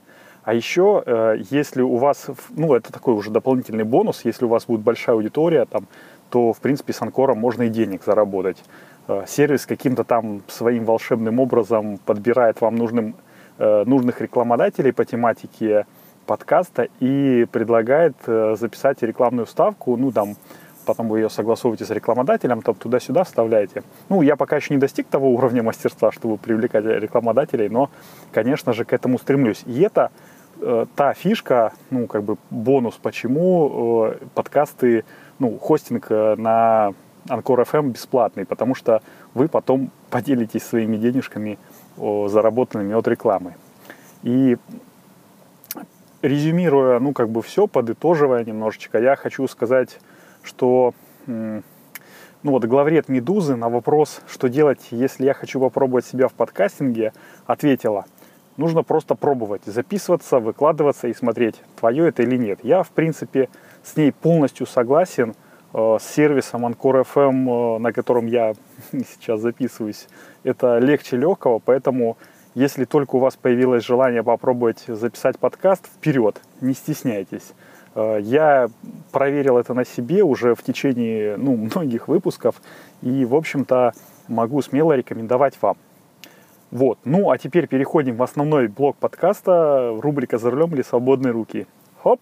А 0.44 0.52
еще, 0.52 1.02
если 1.50 1.80
у 1.80 1.96
вас, 1.96 2.26
ну, 2.50 2.74
это 2.74 2.92
такой 2.92 3.14
уже 3.14 3.30
дополнительный 3.30 3.84
бонус, 3.84 4.24
если 4.24 4.44
у 4.44 4.48
вас 4.48 4.66
будет 4.66 4.80
большая 4.82 5.16
аудитория, 5.16 5.64
там, 5.64 5.86
то, 6.30 6.52
в 6.52 6.60
принципе, 6.60 6.92
с 6.92 7.02
Анкором 7.02 7.38
можно 7.38 7.64
и 7.64 7.68
денег 7.68 8.04
заработать. 8.04 8.62
Э, 9.08 9.24
сервис 9.26 9.66
каким-то 9.66 10.04
там 10.04 10.42
своим 10.48 10.84
волшебным 10.84 11.40
образом 11.40 11.98
подбирает 11.98 12.60
вам 12.60 12.76
нужным, 12.76 13.14
э, 13.58 13.84
нужных 13.84 14.20
рекламодателей 14.20 14.92
по 14.92 15.04
тематике 15.04 15.86
подкаста 16.26 16.88
и 17.00 17.46
предлагает 17.50 18.14
записать 18.24 19.02
рекламную 19.02 19.46
ставку, 19.46 19.96
ну, 19.96 20.12
там, 20.12 20.36
потом 20.90 21.08
вы 21.08 21.20
ее 21.20 21.30
согласовываете 21.30 21.84
с 21.84 21.90
рекламодателем, 21.90 22.62
там 22.62 22.74
туда-сюда 22.74 23.24
вставляете. 23.24 23.82
Ну, 24.08 24.22
я 24.22 24.36
пока 24.36 24.56
еще 24.56 24.74
не 24.74 24.80
достиг 24.80 25.06
того 25.06 25.30
уровня 25.30 25.62
мастерства, 25.62 26.10
чтобы 26.12 26.36
привлекать 26.36 26.84
рекламодателей, 26.84 27.68
но, 27.68 27.90
конечно 28.32 28.72
же, 28.72 28.84
к 28.84 28.92
этому 28.92 29.18
стремлюсь. 29.18 29.62
И 29.66 29.80
это 29.80 30.10
э, 30.60 30.86
та 30.96 31.14
фишка, 31.14 31.72
ну, 31.90 32.06
как 32.06 32.24
бы 32.24 32.36
бонус, 32.50 32.98
почему 33.00 34.08
э, 34.08 34.18
подкасты, 34.34 35.04
ну, 35.40 35.58
хостинг 35.58 36.06
э, 36.10 36.36
на 36.36 36.94
Анкор 37.28 37.60
FM 37.60 37.90
бесплатный, 37.90 38.46
потому 38.46 38.76
что 38.76 39.02
вы 39.34 39.48
потом 39.48 39.90
поделитесь 40.10 40.62
своими 40.62 40.96
денежками, 40.96 41.58
заработанными 41.96 42.94
от 42.94 43.06
рекламы. 43.08 43.54
И 44.22 44.56
резюмируя, 46.22 46.98
ну, 46.98 47.12
как 47.12 47.28
бы 47.28 47.42
все, 47.42 47.66
подытоживая 47.66 48.44
немножечко, 48.44 48.98
я 48.98 49.16
хочу 49.16 49.46
сказать, 49.48 49.98
что 50.42 50.94
ну 51.26 51.62
вот 52.42 52.64
главред 52.64 53.10
«Медузы» 53.10 53.54
на 53.54 53.68
вопрос, 53.68 54.22
что 54.26 54.48
делать, 54.48 54.88
если 54.90 55.26
я 55.26 55.34
хочу 55.34 55.60
попробовать 55.60 56.06
себя 56.06 56.28
в 56.28 56.32
подкастинге, 56.32 57.12
ответила– 57.46 58.06
Нужно 58.60 58.82
просто 58.82 59.14
пробовать, 59.14 59.62
записываться, 59.64 60.38
выкладываться 60.38 61.08
и 61.08 61.14
смотреть, 61.14 61.62
твое 61.78 62.08
это 62.08 62.22
или 62.24 62.36
нет. 62.36 62.58
Я, 62.62 62.82
в 62.82 62.90
принципе, 62.90 63.48
с 63.82 63.96
ней 63.96 64.12
полностью 64.12 64.66
согласен. 64.66 65.34
Э, 65.72 65.98
с 66.00 66.04
сервисом 66.04 66.66
Anchor 66.66 67.04
FM, 67.04 67.76
э, 67.76 67.78
на 67.78 67.92
котором 67.92 68.26
я 68.26 68.54
сейчас 68.92 69.40
записываюсь, 69.40 70.08
это 70.42 70.78
легче 70.78 71.16
легкого, 71.16 71.58
поэтому 71.58 72.16
если 72.54 72.84
только 72.84 73.16
у 73.16 73.18
вас 73.20 73.36
появилось 73.36 73.84
желание 73.84 74.24
попробовать 74.24 74.82
записать 74.88 75.38
подкаст, 75.38 75.86
вперед, 75.86 76.40
не 76.60 76.74
стесняйтесь. 76.74 77.52
Э, 77.94 78.18
я 78.20 78.68
проверил 79.12 79.58
это 79.58 79.74
на 79.74 79.84
себе 79.84 80.24
уже 80.24 80.54
в 80.54 80.62
течение 80.62 81.36
ну, 81.36 81.56
многих 81.74 82.08
выпусков 82.08 82.60
и, 83.02 83.24
в 83.24 83.34
общем-то, 83.34 83.92
могу 84.26 84.62
смело 84.62 84.94
рекомендовать 84.94 85.54
вам. 85.60 85.76
Вот. 86.72 86.98
Ну, 87.04 87.30
а 87.30 87.38
теперь 87.38 87.66
переходим 87.66 88.16
в 88.16 88.22
основной 88.22 88.68
блок 88.68 88.96
подкаста, 88.96 89.96
рубрика 90.00 90.38
«За 90.38 90.50
рулем 90.50 90.72
или 90.74 90.82
свободные 90.82 91.32
руки». 91.32 91.66
Хоп! 92.02 92.20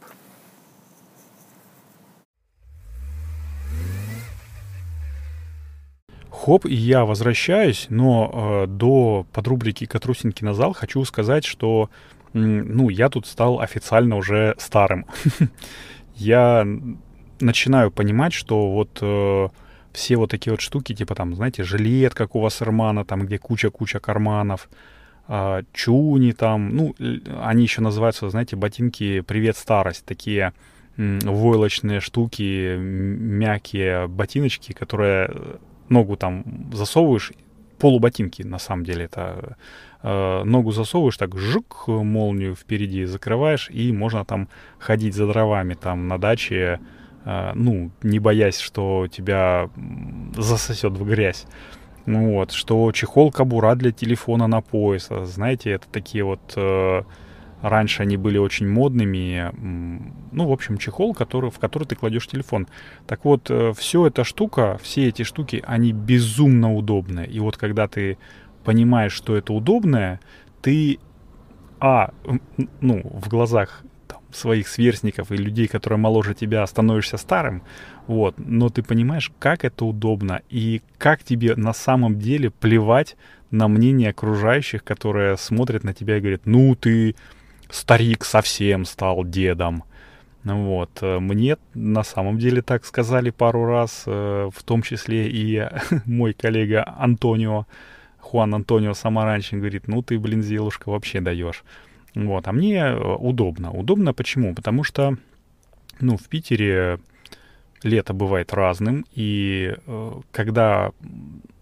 Хоп, 6.38 6.66
и 6.66 6.74
я 6.74 7.04
возвращаюсь, 7.04 7.86
но 7.90 8.30
э, 8.62 8.66
до 8.68 9.26
подрубрики 9.32 9.86
«Катрусенький 9.86 10.46
на 10.46 10.54
зал» 10.54 10.72
хочу 10.72 11.04
сказать, 11.04 11.44
что, 11.44 11.90
э, 12.32 12.38
ну, 12.38 12.90
я 12.90 13.08
тут 13.08 13.26
стал 13.26 13.60
официально 13.60 14.16
уже 14.16 14.54
старым. 14.58 15.06
я 16.14 16.64
начинаю 17.40 17.90
понимать, 17.90 18.32
что 18.32 18.70
вот... 18.70 18.98
Э, 19.00 19.48
все 19.92 20.16
вот 20.16 20.30
такие 20.30 20.52
вот 20.52 20.60
штуки, 20.60 20.94
типа 20.94 21.14
там, 21.16 21.34
знаете, 21.34 21.64
жилет, 21.64 22.14
как 22.14 22.36
у 22.36 22.40
вас 22.40 22.60
Вассермана, 22.60 23.04
там, 23.04 23.26
где 23.26 23.38
куча-куча 23.38 23.98
карманов, 23.98 24.68
э, 25.26 25.62
чуни 25.72 26.32
там, 26.32 26.68
ну, 26.68 26.94
они 27.42 27.64
еще 27.64 27.80
называются, 27.80 28.30
знаете, 28.30 28.54
ботинки 28.54 29.22
«Привет, 29.22 29.56
старость», 29.56 30.04
такие 30.04 30.52
войлочные 30.96 32.00
штуки, 32.00 32.76
мягкие 32.76 34.06
ботиночки, 34.06 34.72
которые 34.72 35.58
ногу 35.88 36.16
там 36.16 36.44
засовываешь, 36.72 37.32
полуботинки, 37.78 38.42
на 38.42 38.58
самом 38.58 38.84
деле. 38.84 39.04
Это 39.04 39.56
э, 40.02 40.42
ногу 40.44 40.72
засовываешь, 40.72 41.16
так 41.16 41.36
жук, 41.36 41.84
молнию 41.88 42.54
впереди 42.54 43.04
закрываешь, 43.04 43.70
и 43.70 43.92
можно 43.92 44.24
там 44.24 44.48
ходить 44.78 45.14
за 45.14 45.26
дровами 45.26 45.74
там 45.74 46.08
на 46.08 46.18
даче, 46.18 46.80
э, 47.24 47.52
ну, 47.54 47.90
не 48.02 48.18
боясь, 48.18 48.58
что 48.58 49.06
тебя 49.08 49.70
засосет 50.36 50.92
в 50.92 51.04
грязь. 51.04 51.46
Ну 52.06 52.32
вот, 52.32 52.52
что 52.52 52.90
чехол 52.92 53.30
кабура 53.30 53.74
для 53.74 53.92
телефона 53.92 54.46
на 54.46 54.60
пояс. 54.60 55.08
Знаете, 55.24 55.70
это 55.70 55.86
такие 55.88 56.24
вот... 56.24 56.40
Э, 56.56 57.02
раньше 57.62 58.02
они 58.02 58.16
были 58.16 58.38
очень 58.38 58.68
модными. 58.68 59.52
Ну, 60.32 60.46
в 60.46 60.52
общем, 60.52 60.78
чехол, 60.78 61.14
который, 61.14 61.50
в 61.50 61.58
который 61.58 61.84
ты 61.84 61.96
кладешь 61.96 62.26
телефон. 62.26 62.66
Так 63.06 63.24
вот, 63.24 63.50
э, 63.50 63.72
все 63.76 64.06
эта 64.06 64.24
штука, 64.24 64.78
все 64.82 65.08
эти 65.08 65.22
штуки, 65.22 65.62
они 65.66 65.92
безумно 65.92 66.74
удобны. 66.74 67.24
И 67.24 67.40
вот 67.40 67.56
когда 67.56 67.88
ты 67.88 68.18
понимаешь, 68.64 69.12
что 69.12 69.36
это 69.36 69.52
удобное, 69.52 70.20
ты, 70.62 70.98
а, 71.80 72.10
ну, 72.80 73.02
в 73.04 73.28
глазах 73.28 73.82
своих 74.30 74.68
сверстников 74.68 75.32
и 75.32 75.36
людей, 75.36 75.68
которые 75.68 75.98
моложе 75.98 76.34
тебя, 76.34 76.66
становишься 76.66 77.16
старым, 77.16 77.62
вот, 78.06 78.34
но 78.38 78.68
ты 78.68 78.82
понимаешь, 78.82 79.32
как 79.38 79.64
это 79.64 79.84
удобно 79.84 80.42
и 80.50 80.82
как 80.98 81.22
тебе 81.22 81.56
на 81.56 81.72
самом 81.72 82.18
деле 82.18 82.50
плевать 82.50 83.16
на 83.50 83.68
мнение 83.68 84.10
окружающих, 84.10 84.84
которые 84.84 85.36
смотрят 85.36 85.84
на 85.84 85.94
тебя 85.94 86.18
и 86.18 86.20
говорят, 86.20 86.42
ну 86.44 86.74
ты 86.74 87.16
старик 87.70 88.24
совсем 88.24 88.84
стал 88.84 89.24
дедом. 89.24 89.84
Вот. 90.44 90.90
Э, 91.02 91.18
мне 91.18 91.56
на 91.74 92.02
самом 92.02 92.38
деле 92.38 92.62
так 92.62 92.84
сказали 92.84 93.30
пару 93.30 93.64
раз, 93.66 94.04
э, 94.06 94.50
в 94.54 94.62
том 94.62 94.82
числе 94.82 95.28
и 95.28 95.68
мой 96.06 96.32
коллега 96.32 96.84
Антонио, 96.98 97.66
Хуан 98.18 98.54
Антонио 98.54 98.94
Самаранчин 98.94 99.58
говорит, 99.58 99.88
ну 99.88 100.02
ты, 100.02 100.18
блин, 100.18 100.42
зелушка, 100.42 100.90
вообще 100.90 101.20
даешь. 101.20 101.64
Вот, 102.14 102.48
а 102.48 102.52
мне 102.52 102.78
э, 102.78 103.14
удобно. 103.16 103.72
Удобно 103.72 104.14
почему? 104.14 104.54
Потому 104.54 104.84
что, 104.84 105.16
ну, 106.00 106.16
в 106.16 106.28
Питере 106.28 106.98
лето 107.84 108.12
бывает 108.12 108.52
разным, 108.52 109.06
и 109.12 109.72
когда, 110.32 110.90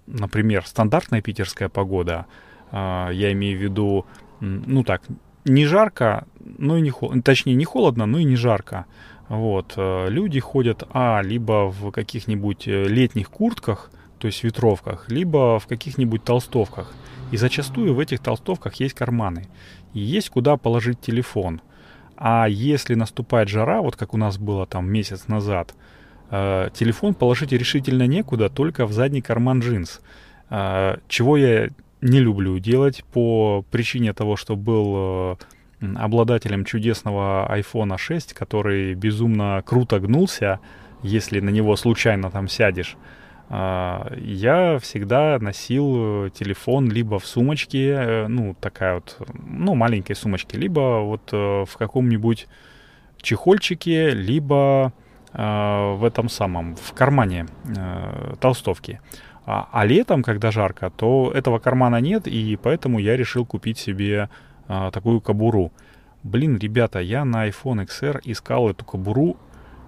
например, 0.07 0.64
стандартная 0.66 1.21
питерская 1.21 1.69
погода, 1.69 2.27
э, 2.71 3.11
я 3.12 3.33
имею 3.33 3.59
в 3.59 3.62
виду, 3.62 4.07
ну 4.40 4.85
так, 4.85 5.03
не 5.47 5.65
жарко, 5.65 6.27
но 6.59 6.77
и 6.77 6.81
не 6.81 6.91
холодно, 6.91 7.23
точнее, 7.23 7.55
не 7.55 7.65
холодно, 7.65 8.07
но 8.07 8.19
и 8.19 8.25
не 8.25 8.37
жарко. 8.37 8.87
Вот, 9.29 9.75
э, 9.77 10.09
люди 10.09 10.39
ходят, 10.41 10.85
а, 10.91 11.21
либо 11.23 11.71
в 11.71 11.91
каких-нибудь 11.91 12.69
э, 12.69 12.85
летних 12.85 13.31
куртках, 13.31 13.91
то 14.19 14.27
есть 14.27 14.45
ветровках, 14.45 15.09
либо 15.09 15.59
в 15.59 15.67
каких-нибудь 15.67 16.23
толстовках. 16.25 16.93
И 17.33 17.37
зачастую 17.37 17.95
в 17.95 17.99
этих 17.99 18.21
толстовках 18.21 18.75
есть 18.75 18.95
карманы 18.95 19.49
и 19.95 20.01
есть 20.01 20.31
куда 20.31 20.57
положить 20.57 21.01
телефон. 21.01 21.61
А 22.17 22.47
если 22.49 22.95
наступает 22.95 23.49
жара, 23.49 23.83
вот 23.83 23.97
как 23.97 24.15
у 24.15 24.17
нас 24.17 24.39
было 24.39 24.65
там 24.65 24.89
месяц 24.89 25.27
назад, 25.27 25.75
э, 26.31 26.71
телефон 26.73 27.15
положить 27.15 27.53
решительно 27.53 28.07
некуда, 28.07 28.49
только 28.49 28.87
в 28.87 28.93
задний 28.93 29.23
карман 29.23 29.61
джинс. 29.61 30.01
Чего 31.09 31.37
я 31.37 31.71
не 32.01 32.21
люблю 32.21 32.59
делать 32.59 33.05
по 33.13 33.65
причине 33.71 34.13
того, 34.13 34.37
что 34.37 34.57
был 34.57 35.39
э, 35.81 35.87
обладателем 35.97 36.65
чудесного 36.65 37.47
iPhone 37.51 37.97
6, 37.97 38.33
который 38.35 38.95
безумно 38.95 39.63
круто 39.65 39.99
гнулся, 39.99 40.61
если 41.03 41.41
на 41.41 41.51
него 41.51 41.77
случайно 41.77 42.31
там 42.31 42.49
сядешь. 42.49 42.97
А, 43.49 44.13
я 44.17 44.79
всегда 44.79 45.39
носил 45.41 46.31
телефон 46.31 46.91
либо 46.91 47.19
в 47.19 47.27
сумочке, 47.27 47.91
э, 47.91 48.27
ну, 48.29 48.57
такая 48.61 48.97
вот, 48.97 49.17
ну, 49.35 49.75
маленькой 49.75 50.17
сумочке, 50.17 50.59
либо 50.59 51.01
вот 51.01 51.31
э, 51.33 51.65
в 51.65 51.77
каком-нибудь 51.77 52.49
чехольчике, 53.21 54.11
либо 54.11 54.93
в 55.33 56.01
этом 56.07 56.31
самом, 56.31 56.77
в 56.77 56.95
кармане 56.95 57.47
толстовки. 58.41 59.01
А, 59.47 59.69
а 59.73 59.87
летом, 59.87 60.23
когда 60.23 60.51
жарко, 60.51 60.91
то 60.91 61.31
этого 61.35 61.59
кармана 61.59 62.01
нет, 62.01 62.27
и 62.27 62.59
поэтому 62.61 62.99
я 62.99 63.17
решил 63.17 63.47
купить 63.47 63.79
себе 63.79 64.29
такую 64.93 65.21
кобуру. 65.21 65.71
Блин, 66.25 66.59
ребята, 66.59 66.99
я 66.99 67.25
на 67.25 67.49
iPhone 67.49 67.87
XR 67.87 68.21
искал 68.25 68.69
эту 68.69 68.85
кобуру 68.85 69.37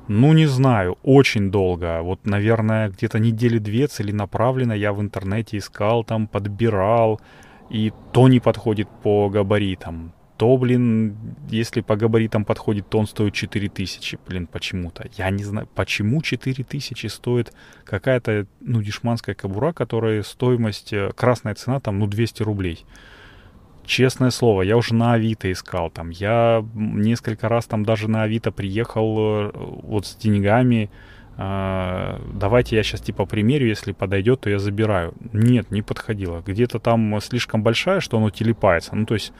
ну, 0.08 0.32
не 0.32 0.46
знаю, 0.46 0.96
очень 1.02 1.50
долго. 1.50 2.00
Вот, 2.02 2.26
наверное, 2.26 2.88
где-то 2.88 3.18
недели 3.18 3.58
две 3.58 3.86
целенаправленно 3.86 4.72
я 4.72 4.92
в 4.92 5.00
интернете 5.02 5.58
искал, 5.58 6.02
там, 6.02 6.26
подбирал. 6.26 7.20
И 7.68 7.92
то 8.12 8.28
не 8.28 8.40
подходит 8.40 8.88
по 9.02 9.28
габаритам. 9.28 10.14
То, 10.38 10.56
блин, 10.56 11.16
если 11.50 11.80
по 11.80 11.96
габаритам 11.96 12.44
подходит, 12.44 12.88
то 12.88 13.00
он 13.00 13.08
стоит 13.08 13.34
4000, 13.34 14.18
блин, 14.24 14.46
почему-то. 14.46 15.08
Я 15.16 15.30
не 15.30 15.42
знаю, 15.42 15.68
почему 15.74 16.22
4000 16.22 17.06
стоит 17.08 17.52
какая-то, 17.84 18.46
ну, 18.60 18.80
дешманская 18.80 19.34
кобура, 19.34 19.72
которая 19.72 20.22
стоимость, 20.22 20.92
э, 20.92 21.10
красная 21.16 21.56
цена 21.56 21.80
там, 21.80 21.98
ну, 21.98 22.06
200 22.06 22.44
рублей. 22.44 22.86
Честное 23.84 24.30
слово, 24.30 24.62
я 24.62 24.76
уже 24.76 24.94
на 24.94 25.14
Авито 25.14 25.50
искал 25.50 25.90
там. 25.90 26.10
Я 26.10 26.64
несколько 26.72 27.48
раз 27.48 27.66
там 27.66 27.84
даже 27.84 28.08
на 28.08 28.22
Авито 28.22 28.52
приехал 28.52 29.16
э, 29.18 29.50
вот 29.54 30.06
с 30.06 30.14
деньгами. 30.14 30.88
Э, 31.36 32.20
давайте 32.32 32.76
я 32.76 32.84
сейчас 32.84 33.00
типа 33.00 33.26
примерю, 33.26 33.66
если 33.66 33.90
подойдет, 33.90 34.42
то 34.42 34.50
я 34.50 34.60
забираю. 34.60 35.14
Нет, 35.32 35.72
не 35.72 35.82
подходило. 35.82 36.44
Где-то 36.46 36.78
там 36.78 37.20
слишком 37.20 37.64
большая, 37.64 37.98
что 37.98 38.18
оно 38.18 38.30
телепается. 38.30 38.94
Ну, 38.94 39.04
то 39.04 39.14
есть 39.14 39.32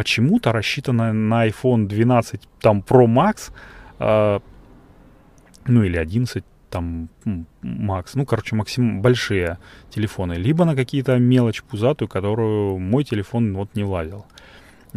почему-то 0.00 0.52
рассчитано 0.52 1.12
на 1.12 1.46
iPhone 1.46 1.86
12 1.86 2.40
там 2.58 2.82
Pro 2.88 3.06
Max, 3.06 3.52
э, 3.98 4.40
ну 5.66 5.82
или 5.82 5.98
11 5.98 6.42
там 6.70 7.10
Макс, 7.60 8.14
ну, 8.14 8.24
короче, 8.24 8.56
максимум 8.56 9.02
большие 9.02 9.58
телефоны, 9.90 10.32
либо 10.32 10.64
на 10.64 10.74
какие-то 10.74 11.18
мелочь 11.18 11.62
пузатую, 11.62 12.08
которую 12.08 12.78
мой 12.78 13.04
телефон 13.04 13.52
вот 13.54 13.74
не 13.74 13.84
влазил. 13.84 14.24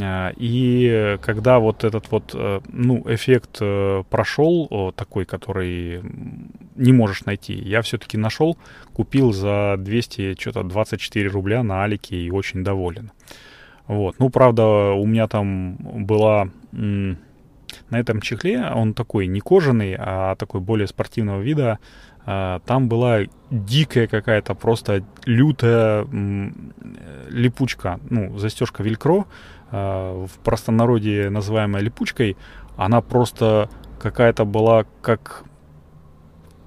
А, 0.01 0.31
и 0.37 1.17
когда 1.21 1.59
вот 1.59 1.83
этот 1.83 2.09
вот, 2.09 2.31
э, 2.33 2.61
ну, 2.71 3.03
эффект 3.05 3.57
э, 3.59 4.03
прошел, 4.09 4.93
такой, 4.95 5.25
который 5.25 6.01
не 6.75 6.93
можешь 6.93 7.25
найти, 7.25 7.55
я 7.55 7.81
все-таки 7.81 8.17
нашел, 8.17 8.57
купил 8.93 9.33
за 9.33 9.75
200, 9.77 10.39
что-то 10.39 10.63
24 10.63 11.27
рубля 11.27 11.61
на 11.61 11.83
Алике 11.83 12.15
и 12.15 12.31
очень 12.31 12.63
доволен. 12.63 13.11
Вот. 13.87 14.15
Ну, 14.19 14.29
правда, 14.29 14.91
у 14.93 15.05
меня 15.05 15.27
там 15.27 15.75
была 16.05 16.49
на 16.71 17.99
этом 17.99 18.21
чехле, 18.21 18.65
он 18.73 18.93
такой 18.93 19.27
не 19.27 19.39
кожаный, 19.39 19.95
а 19.97 20.35
такой 20.35 20.61
более 20.61 20.87
спортивного 20.87 21.41
вида, 21.41 21.79
а, 22.25 22.59
там 22.65 22.87
была 22.87 23.21
дикая 23.49 24.07
какая-то 24.07 24.53
просто 24.55 25.03
лютая 25.25 26.07
липучка, 27.29 27.99
ну, 28.09 28.37
застежка 28.37 28.83
велькро, 28.83 29.25
а, 29.71 30.25
в 30.25 30.39
простонародье 30.39 31.29
называемая 31.29 31.81
липучкой, 31.81 32.37
она 32.77 33.01
просто 33.01 33.69
какая-то 33.99 34.45
была 34.45 34.85
как 35.01 35.43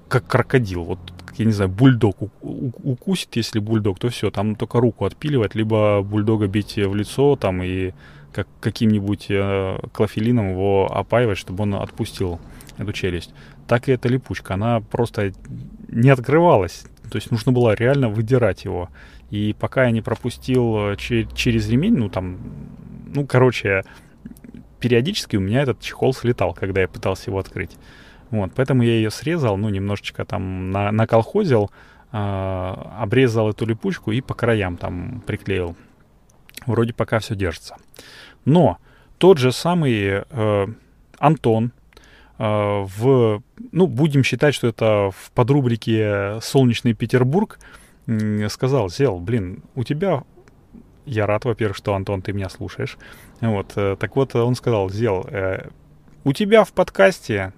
как 0.07 0.25
крокодил. 0.25 0.83
Вот, 0.83 0.99
я 1.37 1.45
не 1.45 1.51
знаю, 1.51 1.69
бульдог 1.69 2.17
укусит, 2.41 3.35
если 3.35 3.59
бульдог, 3.59 3.99
то 3.99 4.09
все, 4.09 4.31
там 4.31 4.55
только 4.55 4.79
руку 4.79 5.05
отпиливать, 5.05 5.55
либо 5.55 6.01
бульдога 6.01 6.47
бить 6.47 6.75
в 6.75 6.95
лицо 6.95 7.35
там 7.35 7.61
и 7.63 7.93
как 8.33 8.47
каким-нибудь 8.59 9.27
э, 9.29 9.79
клофелином 9.93 10.51
его 10.51 10.87
опаивать, 10.91 11.37
чтобы 11.37 11.63
он 11.63 11.75
отпустил 11.75 12.39
эту 12.77 12.93
челюсть. 12.93 13.33
Так 13.67 13.89
и 13.89 13.91
эта 13.91 14.07
липучка, 14.09 14.53
она 14.53 14.79
просто 14.79 15.33
не 15.87 16.09
открывалась. 16.09 16.85
То 17.09 17.17
есть 17.17 17.31
нужно 17.31 17.51
было 17.51 17.73
реально 17.73 18.09
выдирать 18.09 18.65
его. 18.65 18.89
И 19.31 19.55
пока 19.57 19.85
я 19.85 19.91
не 19.91 20.01
пропустил 20.01 20.91
э, 20.91 20.95
через 20.97 21.69
ремень, 21.69 21.97
ну 21.97 22.09
там, 22.09 22.37
ну 23.13 23.25
короче, 23.25 23.83
периодически 24.79 25.35
у 25.35 25.39
меня 25.41 25.61
этот 25.61 25.79
чехол 25.81 26.13
слетал, 26.13 26.53
когда 26.53 26.81
я 26.81 26.87
пытался 26.87 27.29
его 27.29 27.39
открыть. 27.39 27.71
Вот, 28.31 28.51
поэтому 28.55 28.83
я 28.83 28.93
ее 28.93 29.09
срезал, 29.09 29.57
ну 29.57 29.69
немножечко 29.69 30.25
там 30.25 30.71
на, 30.71 30.91
наколхозил, 30.91 31.71
э, 32.11 32.17
обрезал 32.99 33.49
эту 33.49 33.65
липучку 33.65 34.11
и 34.11 34.21
по 34.21 34.33
краям 34.33 34.77
там 34.77 35.21
приклеил. 35.25 35.75
Вроде 36.65 36.93
пока 36.93 37.19
все 37.19 37.35
держится. 37.35 37.77
Но 38.45 38.77
тот 39.17 39.37
же 39.37 39.51
самый 39.51 40.23
э, 40.29 40.67
Антон 41.19 41.71
э, 42.37 42.43
в, 42.43 43.41
ну, 43.71 43.87
будем 43.87 44.23
считать, 44.23 44.53
что 44.53 44.67
это 44.67 45.11
в 45.11 45.31
подрубрике 45.31 46.39
«Солнечный 46.41 46.93
Петербург», 46.93 47.59
э, 48.07 48.49
сказал, 48.49 48.89
Зел, 48.89 49.19
блин, 49.19 49.63
у 49.75 49.83
тебя... 49.83 50.23
Я 51.05 51.25
рад, 51.25 51.45
во-первых, 51.45 51.77
что, 51.77 51.95
Антон, 51.95 52.21
ты 52.21 52.33
меня 52.33 52.49
слушаешь. 52.49 52.97
Вот, 53.39 53.71
э, 53.77 53.95
так 53.97 54.15
вот, 54.17 54.35
он 54.35 54.55
сказал, 54.55 54.89
Зел, 54.89 55.25
э, 55.29 55.69
у 56.25 56.33
тебя 56.33 56.65
в 56.65 56.73
подкасте 56.73 57.53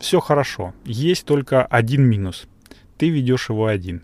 все 0.00 0.18
хорошо. 0.18 0.72
Есть 0.84 1.26
только 1.26 1.64
один 1.64 2.02
минус. 2.02 2.48
Ты 2.96 3.10
ведешь 3.10 3.50
его 3.50 3.66
один. 3.66 4.02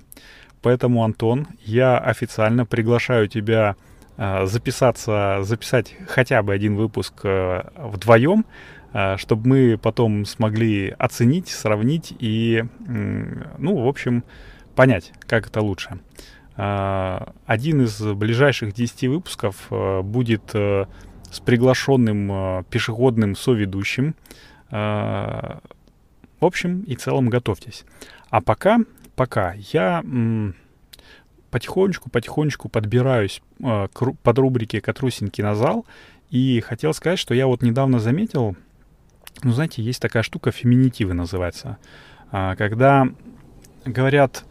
поэтому, 0.62 1.04
Антон, 1.04 1.46
я 1.64 1.98
официально 1.98 2.66
приглашаю 2.66 3.28
тебя 3.28 3.76
э, 4.16 4.46
записаться, 4.46 5.38
записать 5.42 5.94
хотя 6.08 6.42
бы 6.42 6.52
один 6.52 6.76
выпуск 6.76 7.14
э, 7.24 7.62
вдвоем, 7.76 8.44
э, 8.92 9.16
чтобы 9.16 9.48
мы 9.48 9.78
потом 9.78 10.24
смогли 10.24 10.94
оценить, 10.98 11.48
сравнить 11.48 12.14
и, 12.18 12.64
ну, 12.78 13.84
в 13.84 13.88
общем, 13.88 14.24
понять, 14.74 15.12
как 15.26 15.46
это 15.48 15.60
лучше. 15.60 15.98
Один 16.56 17.82
из 17.82 18.00
ближайших 18.00 18.72
10 18.72 19.08
выпусков 19.08 19.68
будет 20.02 20.54
с 20.54 21.40
приглашенным 21.44 22.64
пешеходным 22.70 23.36
соведущим. 23.36 24.14
В 26.40 26.44
общем 26.44 26.82
и 26.82 26.94
целом 26.96 27.28
готовьтесь. 27.28 27.84
А 28.30 28.40
пока 28.40 28.78
пока 29.16 29.54
я 29.72 30.04
потихонечку-потихонечку 31.50 32.68
подбираюсь 32.68 33.40
э, 33.60 33.88
к, 33.92 34.12
под 34.22 34.38
рубрике 34.38 34.80
«Катрусин 34.80 35.28
кинозал», 35.28 35.86
и 36.28 36.60
хотел 36.60 36.92
сказать, 36.92 37.18
что 37.18 37.34
я 37.34 37.46
вот 37.46 37.62
недавно 37.62 37.98
заметил, 37.98 38.56
ну, 39.42 39.52
знаете, 39.52 39.82
есть 39.82 40.02
такая 40.02 40.22
штука, 40.22 40.50
феминитивы 40.50 41.14
называется, 41.14 41.78
э, 42.30 42.54
когда 42.58 43.08
говорят 43.86 44.44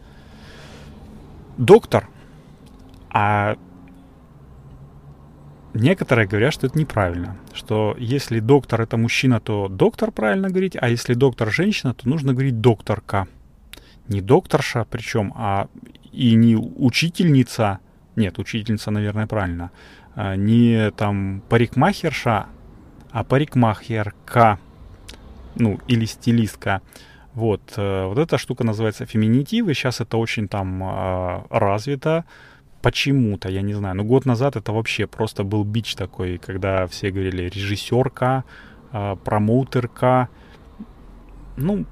«доктор», 1.58 2.08
а 3.10 3.56
некоторые 5.76 6.26
говорят, 6.26 6.52
что 6.52 6.66
это 6.66 6.78
неправильно, 6.78 7.36
что 7.52 7.94
если 7.98 8.40
доктор 8.40 8.80
это 8.80 8.96
мужчина, 8.96 9.40
то 9.40 9.68
доктор 9.68 10.10
правильно 10.10 10.48
говорить, 10.48 10.76
а 10.80 10.88
если 10.88 11.14
доктор 11.14 11.50
женщина, 11.52 11.94
то 11.94 12.08
нужно 12.08 12.32
говорить 12.32 12.60
докторка 12.60 13.28
не 14.08 14.20
докторша 14.20 14.84
причем, 14.84 15.32
а 15.36 15.68
и 16.12 16.34
не 16.34 16.56
учительница, 16.56 17.78
нет, 18.16 18.38
учительница, 18.38 18.90
наверное, 18.90 19.26
правильно, 19.26 19.70
а, 20.14 20.36
не 20.36 20.90
там 20.92 21.42
парикмахерша, 21.48 22.46
а 23.10 23.24
парикмахерка, 23.24 24.58
ну, 25.54 25.80
или 25.88 26.04
стилистка. 26.04 26.82
Вот, 27.34 27.74
э, 27.76 28.06
вот 28.06 28.16
эта 28.16 28.38
штука 28.38 28.64
называется 28.64 29.04
феминитивы, 29.04 29.74
сейчас 29.74 30.00
это 30.00 30.16
очень 30.16 30.48
там 30.48 30.82
э, 30.82 31.42
развито, 31.50 32.24
почему-то, 32.86 33.48
я 33.48 33.62
не 33.62 33.74
знаю, 33.74 33.96
но 33.96 34.04
год 34.04 34.26
назад 34.26 34.54
это 34.54 34.72
вообще 34.72 35.08
просто 35.08 35.42
был 35.42 35.64
бич 35.64 35.96
такой, 35.96 36.38
когда 36.38 36.86
все 36.86 37.10
говорили 37.10 37.48
режиссерка, 37.48 38.44
э, 38.92 39.16
промоутерка, 39.24 40.28
ну, 41.56 41.84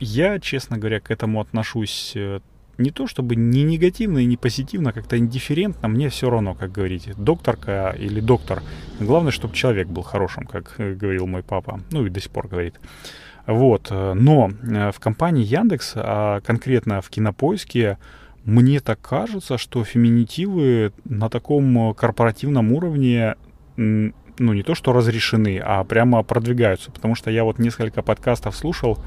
я, 0.00 0.40
честно 0.40 0.78
говоря, 0.78 0.98
к 0.98 1.12
этому 1.12 1.40
отношусь 1.40 2.14
э, 2.16 2.40
не 2.76 2.90
то 2.90 3.06
чтобы 3.06 3.36
не 3.36 3.62
негативно 3.62 4.18
и 4.18 4.24
не 4.24 4.36
позитивно, 4.36 4.90
а 4.90 4.92
как-то 4.92 5.16
индифферентно, 5.16 5.86
мне 5.86 6.08
все 6.08 6.28
равно, 6.28 6.54
как 6.54 6.72
говорите, 6.72 7.14
докторка 7.16 7.94
или 7.96 8.18
доктор. 8.18 8.64
Главное, 8.98 9.30
чтобы 9.30 9.54
человек 9.54 9.86
был 9.86 10.02
хорошим, 10.02 10.46
как 10.46 10.74
э, 10.78 10.94
говорил 10.94 11.28
мой 11.28 11.44
папа, 11.44 11.80
ну 11.92 12.04
и 12.04 12.10
до 12.10 12.20
сих 12.20 12.32
пор 12.32 12.48
говорит. 12.48 12.80
Вот, 13.46 13.92
э, 13.92 14.14
но 14.14 14.50
в 14.92 14.98
компании 14.98 15.44
Яндекс, 15.44 15.92
а 15.94 16.40
конкретно 16.40 17.00
в 17.00 17.10
Кинопоиске, 17.10 17.98
мне 18.44 18.80
так 18.80 19.00
кажется, 19.00 19.58
что 19.58 19.84
феминитивы 19.84 20.92
на 21.04 21.28
таком 21.28 21.94
корпоративном 21.94 22.72
уровне 22.72 23.36
ну, 23.76 24.52
не 24.52 24.62
то 24.62 24.74
что 24.74 24.92
разрешены, 24.92 25.60
а 25.62 25.84
прямо 25.84 26.22
продвигаются. 26.22 26.90
Потому 26.90 27.14
что 27.14 27.30
я 27.30 27.44
вот 27.44 27.58
несколько 27.58 28.02
подкастов 28.02 28.56
слушал, 28.56 28.98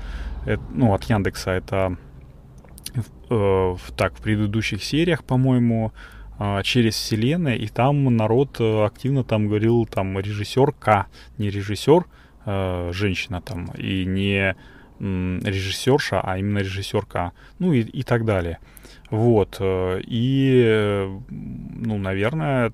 это, 0.46 0.62
ну, 0.72 0.94
от 0.94 1.04
Яндекса, 1.06 1.52
это 1.52 1.98
э, 3.30 3.76
так, 3.98 4.14
в 4.16 4.22
предыдущих 4.22 4.84
сериях, 4.84 5.24
по-моему, 5.24 5.92
э, 6.40 6.62
через 6.64 6.96
вселенную, 6.96 7.60
и 7.60 7.68
там 7.68 8.16
народ 8.16 8.58
э, 8.60 8.86
активно 8.86 9.24
там 9.24 9.48
говорил, 9.48 9.86
там, 9.86 10.18
режиссер 10.20 10.72
К, 10.74 11.08
не 11.38 11.50
режиссер, 11.50 12.06
э, 12.46 12.92
женщина 12.94 13.42
там, 13.42 13.72
и 13.78 14.06
не 14.06 14.52
э, 14.52 14.56
режиссерша, 15.00 16.22
а 16.22 16.38
именно 16.38 16.60
режиссерка, 16.60 17.34
ну 17.60 17.74
и, 17.74 17.82
и 17.82 18.04
так 18.04 18.26
далее. 18.26 18.60
Вот, 19.10 19.58
э, 19.60 20.02
и, 20.06 21.08
ну, 21.30 21.98
наверное, 21.98 22.74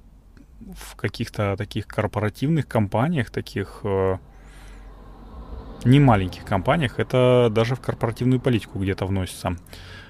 в 0.76 0.96
каких-то 0.96 1.56
таких 1.58 1.88
корпоративных 1.88 2.68
компаниях, 2.68 3.30
таких 3.30 3.82
э, 3.84 4.18
не 5.84 6.00
маленьких 6.00 6.46
компаниях, 6.46 7.00
это 7.00 7.50
даже 7.52 7.76
в 7.76 7.82
корпоративную 7.82 8.40
политику 8.40 8.80
где-то 8.80 9.06
вносится. 9.06 9.58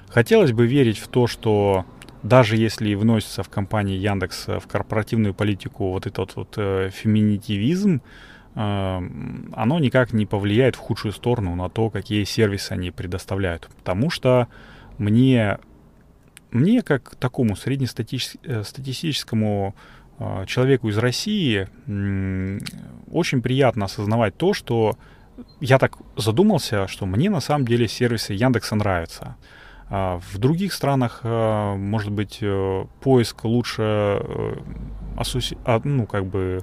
Хотелось 0.10 0.52
бы 0.52 0.68
верить 0.68 1.00
в 1.00 1.08
то, 1.08 1.28
что 1.28 1.86
даже 2.24 2.56
если 2.58 2.94
вносится 2.94 3.44
в 3.44 3.50
компании 3.50 3.98
Яндекс 3.98 4.48
в 4.48 4.68
корпоративную 4.68 5.34
политику 5.34 5.92
вот 5.92 6.06
этот 6.06 6.36
вот 6.36 6.54
э, 6.58 6.90
феминитивизм, 6.94 8.02
оно 8.54 9.80
никак 9.80 10.12
не 10.12 10.26
повлияет 10.26 10.76
в 10.76 10.80
худшую 10.80 11.14
сторону 11.14 11.56
на 11.56 11.70
то, 11.70 11.90
какие 11.90 12.26
сервисы 12.26 12.74
они 12.74 12.92
предоставляют. 12.92 13.70
Потому 13.78 14.10
что 14.10 14.50
мне, 14.98 15.58
мне 16.52 16.82
как 16.82 17.16
такому 17.16 17.56
среднестатистическому 17.56 19.74
э, 20.20 20.46
человеку 20.48 20.90
из 20.90 20.98
России 20.98 21.70
очень 23.10 23.42
приятно 23.42 23.86
осознавать 23.86 24.36
то, 24.36 24.54
что 24.54 24.98
я 25.60 25.80
так 25.80 25.98
задумался, 26.18 26.88
что 26.88 27.06
мне 27.06 27.30
на 27.30 27.40
самом 27.40 27.66
деле 27.66 27.88
сервисы 27.88 28.34
Яндекса 28.34 28.76
нравятся. 28.76 29.36
А, 29.90 30.20
в 30.20 30.38
других 30.38 30.74
странах, 30.74 31.22
а, 31.24 31.76
может 31.76 32.12
быть, 32.12 32.40
э, 32.42 32.86
поиск 33.02 33.44
лучше 33.44 33.82
э. 33.82 34.56
А, 35.66 35.82
ну, 35.84 36.06
как 36.06 36.26
бы 36.26 36.40
э, 36.40 36.62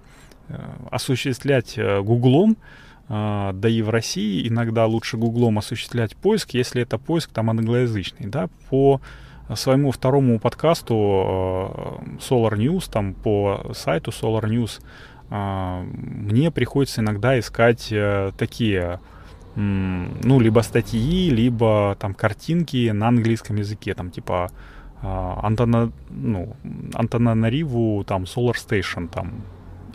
осуществлять 0.91 1.79
Гуглом, 1.79 2.57
да 3.09 3.69
и 3.69 3.83
в 3.83 3.91
России 3.91 4.47
иногда 4.49 4.87
лучше 4.87 5.17
Гуглом 5.17 5.59
осуществлять 5.59 6.17
поиск, 6.17 6.51
если 6.55 6.83
это 6.83 6.99
поиск 6.99 7.31
там 7.31 7.51
англоязычный, 7.51 8.29
да, 8.29 8.49
по 8.69 9.01
своему 9.55 9.93
второму 9.93 10.39
подкасту 10.39 10.95
Solar 12.21 12.55
News, 12.57 12.91
там 12.91 13.15
по 13.15 13.73
сайту 13.75 14.11
Solar 14.11 14.45
News 14.45 14.81
мне 15.31 16.51
приходится 16.51 17.01
иногда 17.03 17.39
искать 17.39 17.89
э, 17.93 18.33
такие, 18.39 18.99
ну, 19.57 20.41
либо 20.41 20.61
статьи, 20.61 21.29
либо 21.29 21.97
там 22.01 22.15
картинки 22.15 22.91
на 22.91 23.09
английском 23.09 23.57
языке, 23.57 23.95
там 23.95 24.11
типа 24.11 24.51
Антона, 25.03 25.93
ну, 26.09 26.57
Антона 26.95 27.35
Нариву, 27.35 28.05
там 28.05 28.23
Solar 28.23 28.55
Station, 28.55 29.09
там 29.09 29.43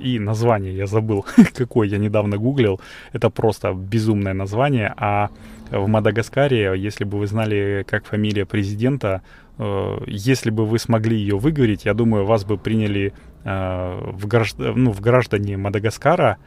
и 0.03 0.19
название 0.19 0.75
я 0.75 0.85
забыл, 0.85 1.25
какое 1.57 1.87
я 1.87 1.97
недавно 1.97 2.37
гуглил. 2.37 2.79
Это 3.13 3.29
просто 3.29 3.73
безумное 3.73 4.33
название. 4.33 4.93
А 4.97 5.29
в 5.71 5.87
Мадагаскаре, 5.87 6.73
если 6.77 7.05
бы 7.05 7.17
вы 7.17 7.27
знали, 7.27 7.85
как 7.87 8.05
фамилия 8.05 8.45
президента, 8.45 9.21
э, 9.57 9.97
если 10.07 10.51
бы 10.51 10.65
вы 10.65 10.79
смогли 10.79 11.17
ее 11.17 11.37
выговорить, 11.37 11.85
я 11.85 11.93
думаю, 11.93 12.25
вас 12.25 12.43
бы 12.43 12.57
приняли 12.57 13.13
э, 13.43 14.11
в, 14.11 14.27
гражд... 14.27 14.57
ну, 14.59 14.91
в 14.91 15.01
граждане 15.01 15.57
Мадагаскара. 15.57 16.37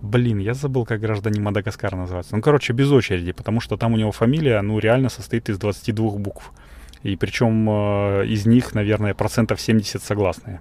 Блин, 0.00 0.38
я 0.38 0.54
забыл, 0.54 0.86
как 0.86 1.00
граждане 1.00 1.40
Мадагаскара 1.40 1.96
называются. 1.96 2.36
Ну, 2.36 2.42
короче, 2.42 2.72
без 2.72 2.90
очереди, 2.92 3.32
потому 3.32 3.60
что 3.60 3.76
там 3.76 3.94
у 3.94 3.96
него 3.96 4.12
фамилия, 4.12 4.62
ну, 4.62 4.78
реально 4.78 5.08
состоит 5.08 5.48
из 5.48 5.58
22 5.58 6.10
букв. 6.18 6.52
И 7.02 7.16
причем 7.16 7.68
э, 7.68 8.26
из 8.26 8.46
них, 8.46 8.74
наверное, 8.74 9.14
процентов 9.14 9.60
70 9.60 10.02
согласные. 10.02 10.60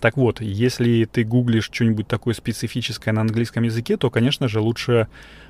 Так 0.00 0.16
вот, 0.16 0.40
если 0.40 1.04
ты 1.04 1.24
гуглишь 1.24 1.64
что-нибудь 1.64 2.06
такое 2.06 2.34
специфическое 2.34 3.12
на 3.12 3.22
английском 3.22 3.64
языке, 3.64 3.96
то, 3.96 4.10
конечно 4.10 4.48
же, 4.48 4.60
лучше 4.60 5.08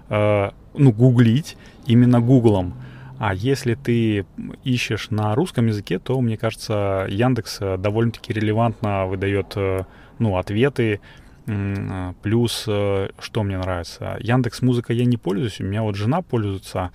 э, 0.08 0.50
ну, 0.74 0.92
гуглить 0.92 1.56
именно 1.86 2.20
гуглом. 2.20 2.74
А 3.18 3.34
если 3.34 3.74
ты 3.74 4.26
ищешь 4.62 5.10
на 5.10 5.34
русском 5.34 5.66
языке, 5.66 5.98
то, 5.98 6.20
мне 6.20 6.36
кажется, 6.36 7.06
Яндекс 7.10 7.58
э, 7.60 7.76
довольно-таки 7.76 8.32
релевантно 8.32 9.06
выдает 9.06 9.54
э, 9.56 9.84
ну, 10.20 10.36
ответы. 10.36 11.00
Э, 11.46 12.12
плюс, 12.22 12.62
что 12.62 13.42
мне 13.42 13.58
нравится, 13.58 14.18
Яндекс 14.20 14.62
Музыка 14.62 14.92
я 14.92 15.04
не 15.04 15.16
пользуюсь, 15.16 15.60
у 15.60 15.64
меня 15.64 15.82
вот 15.82 15.96
жена 15.96 16.22
пользуется, 16.22 16.92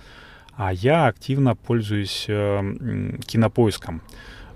а 0.56 0.72
я 0.72 1.06
активно 1.06 1.56
пользуюсь 1.56 2.24
кинопоиском. 2.26 4.00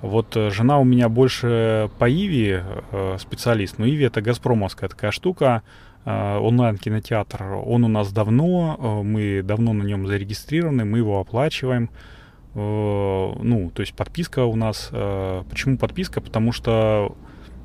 Вот 0.00 0.36
э, 0.36 0.50
жена 0.50 0.78
у 0.78 0.84
меня 0.84 1.08
больше 1.08 1.90
по 1.98 2.08
Иви 2.08 2.60
э, 2.62 3.16
специалист, 3.18 3.78
но 3.78 3.86
Иви 3.86 4.04
это 4.04 4.20
газпромовская 4.20 4.88
такая 4.88 5.10
штука, 5.10 5.62
э, 6.04 6.38
онлайн-кинотеатр. 6.38 7.42
Он 7.64 7.84
у 7.84 7.88
нас 7.88 8.12
давно, 8.12 9.02
мы 9.04 9.42
давно 9.42 9.72
на 9.72 9.82
нем 9.82 10.06
зарегистрированы, 10.06 10.84
мы 10.84 10.98
его 10.98 11.20
оплачиваем. 11.20 11.90
Ну, 12.54 13.70
то 13.72 13.82
есть 13.82 13.94
подписка 13.94 14.44
у 14.44 14.56
нас. 14.56 14.90
Почему 14.90 15.78
подписка? 15.78 16.20
Потому 16.20 16.50
что 16.50 17.14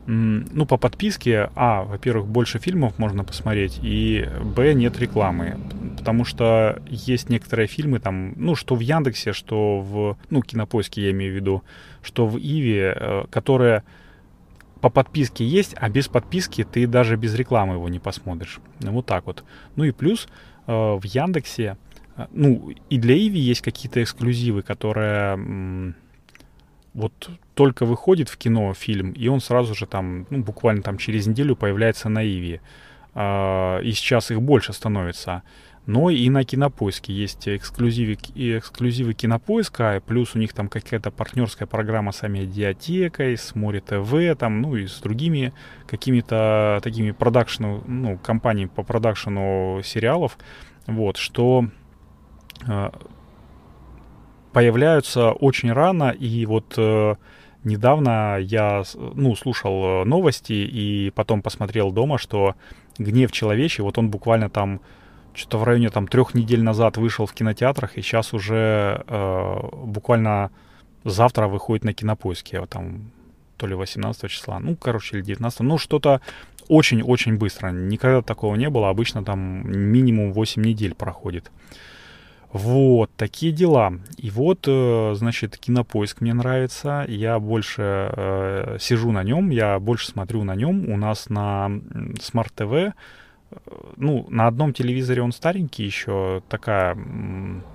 ну, 0.05 0.65
по 0.65 0.77
подписке, 0.77 1.49
а, 1.55 1.83
во-первых, 1.83 2.27
больше 2.27 2.59
фильмов 2.59 2.99
можно 2.99 3.23
посмотреть, 3.23 3.79
и, 3.81 4.27
б, 4.43 4.73
нет 4.73 4.99
рекламы. 4.99 5.57
потому 5.97 6.25
что 6.25 6.81
есть 6.87 7.29
некоторые 7.29 7.67
фильмы 7.67 7.99
там, 7.99 8.33
ну, 8.35 8.55
что 8.55 8.75
в 8.75 8.81
Яндексе, 8.81 9.31
что 9.31 9.79
в, 9.79 10.17
ну, 10.29 10.41
Кинопоиске 10.41 11.03
я 11.03 11.11
имею 11.11 11.31
в 11.31 11.35
виду, 11.35 11.63
что 12.01 12.27
в 12.27 12.37
Иви, 12.37 12.93
э, 12.95 13.23
которые 13.29 13.83
по 14.81 14.89
подписке 14.89 15.45
есть, 15.45 15.75
а 15.79 15.89
без 15.89 16.09
подписки 16.09 16.65
ты 16.65 16.87
даже 16.87 17.15
без 17.15 17.33
рекламы 17.35 17.75
его 17.75 17.87
не 17.87 17.99
посмотришь. 17.99 18.59
Вот 18.81 19.05
так 19.05 19.25
вот. 19.25 19.45
Ну 19.77 19.85
и 19.85 19.91
плюс 19.91 20.27
э, 20.67 20.71
в 20.73 21.05
Яндексе, 21.05 21.77
э, 22.17 22.25
ну 22.31 22.73
и 22.89 22.97
для 22.97 23.15
Иви 23.15 23.39
есть 23.39 23.61
какие-то 23.61 24.03
эксклюзивы, 24.03 24.61
которые 24.61 25.95
вот 26.93 27.29
только 27.55 27.85
выходит 27.85 28.29
в 28.29 28.37
кино 28.37 28.73
фильм, 28.73 29.11
и 29.11 29.27
он 29.27 29.39
сразу 29.39 29.75
же 29.75 29.85
там, 29.85 30.25
ну 30.29 30.43
буквально 30.43 30.81
там 30.81 30.97
через 30.97 31.27
неделю 31.27 31.55
появляется 31.55 32.09
на 32.09 32.25
Иви. 32.25 32.61
Э, 33.15 33.81
и 33.83 33.91
сейчас 33.91 34.31
их 34.31 34.41
больше 34.41 34.73
становится 34.73 35.43
но 35.85 36.09
и 36.09 36.29
на 36.29 36.45
Кинопоиске 36.45 37.13
есть 37.13 37.47
эксклюзивы, 37.47 38.17
эксклюзивы 38.35 39.13
Кинопоиска, 39.13 40.01
плюс 40.05 40.35
у 40.35 40.39
них 40.39 40.53
там 40.53 40.69
какая-то 40.69 41.11
партнерская 41.11 41.67
программа 41.67 42.13
с 42.13 42.23
Амедиатекой, 42.23 43.37
с 43.37 43.53
Море 43.53 43.81
ТВ, 43.81 44.37
там, 44.37 44.61
ну 44.61 44.77
и 44.77 44.87
с 44.87 44.99
другими 45.01 45.53
какими-то 45.87 46.79
такими 46.81 47.11
продакшену, 47.11 47.83
ну, 47.85 48.17
компаниями 48.17 48.69
по 48.73 48.83
продакшену 48.83 49.81
сериалов, 49.83 50.37
вот, 50.87 51.17
что 51.17 51.67
э, 52.65 52.89
появляются 54.53 55.31
очень 55.31 55.73
рано, 55.73 56.11
и 56.11 56.45
вот 56.45 56.75
э, 56.77 57.15
недавно 57.63 58.37
я, 58.39 58.83
ну, 58.95 59.35
слушал 59.35 60.05
новости 60.05 60.53
и 60.53 61.11
потом 61.15 61.41
посмотрел 61.41 61.91
дома, 61.91 62.17
что 62.17 62.55
«Гнев 62.97 63.31
человечий», 63.31 63.83
вот 63.83 63.97
он 63.97 64.09
буквально 64.09 64.49
там 64.49 64.79
что-то 65.33 65.57
в 65.57 65.63
районе 65.63 65.89
там 65.89 66.07
трех 66.07 66.35
недель 66.35 66.61
назад 66.61 66.97
вышел 66.97 67.25
в 67.25 67.33
кинотеатрах, 67.33 67.97
и 67.97 68.01
сейчас 68.01 68.33
уже 68.33 69.03
э, 69.07 69.59
буквально 69.73 70.51
завтра 71.03 71.47
выходит 71.47 71.83
на 71.83 71.93
кинопоиске, 71.93 72.59
вот 72.59 72.69
там 72.69 73.11
то 73.57 73.67
ли 73.67 73.75
18 73.75 74.29
числа, 74.29 74.59
ну, 74.59 74.75
короче, 74.75 75.17
или 75.17 75.23
19, 75.23 75.61
ну, 75.61 75.77
что-то 75.77 76.21
очень-очень 76.67 77.37
быстро. 77.37 77.71
Никогда 77.71 78.21
такого 78.21 78.55
не 78.55 78.69
было, 78.69 78.89
обычно 78.89 79.23
там 79.23 79.69
минимум 79.69 80.33
8 80.33 80.61
недель 80.61 80.95
проходит. 80.95 81.51
Вот, 82.53 83.09
такие 83.17 83.51
дела. 83.51 83.93
И 84.17 84.29
вот, 84.29 84.65
э, 84.67 85.13
значит, 85.15 85.57
кинопоиск 85.57 86.21
мне 86.21 86.33
нравится. 86.33 87.03
Я 87.07 87.39
больше 87.39 87.81
э, 88.15 88.77
сижу 88.79 89.11
на 89.11 89.23
нем, 89.23 89.49
я 89.49 89.79
больше 89.79 90.07
смотрю 90.07 90.43
на 90.43 90.55
нем. 90.55 90.87
У 90.89 90.95
нас 90.95 91.29
на 91.29 91.67
Smart 92.19 92.51
TV 92.55 92.93
ну, 93.97 94.25
на 94.29 94.47
одном 94.47 94.73
телевизоре 94.73 95.21
он 95.21 95.31
старенький 95.31 95.83
еще, 95.83 96.41
такое 96.49 96.97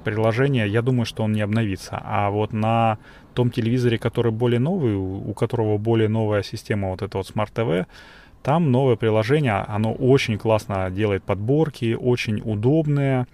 приложение, 0.05 0.69
я 0.69 0.83
думаю, 0.83 1.07
что 1.07 1.23
он 1.23 1.33
не 1.33 1.41
обновится. 1.41 2.01
А 2.03 2.31
вот 2.31 2.53
на 2.53 2.99
том 3.35 3.51
телевизоре, 3.51 3.99
который 3.99 4.33
более 4.33 4.61
новый, 4.61 4.95
у 4.95 5.33
которого 5.35 5.79
более 5.79 6.09
новая 6.09 6.43
система, 6.43 6.91
вот 6.91 7.03
это 7.03 7.19
вот 7.19 7.31
Smart 7.31 7.53
TV, 7.55 7.87
там 8.43 8.71
новое 8.71 8.97
приложение, 8.97 9.65
оно 9.69 9.93
очень 9.93 10.39
классно 10.39 10.91
делает 10.91 11.25
подборки, 11.25 11.97
очень 11.99 12.41
удобное, 12.45 13.27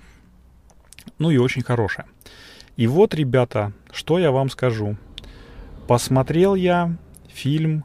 ну 1.18 1.30
и 1.30 1.36
очень 1.36 1.62
хорошее. 1.62 2.06
И 2.76 2.86
вот, 2.86 3.14
ребята, 3.14 3.72
что 3.92 4.18
я 4.18 4.30
вам 4.30 4.50
скажу. 4.50 4.96
Посмотрел 5.86 6.54
я 6.54 6.96
фильм 7.28 7.84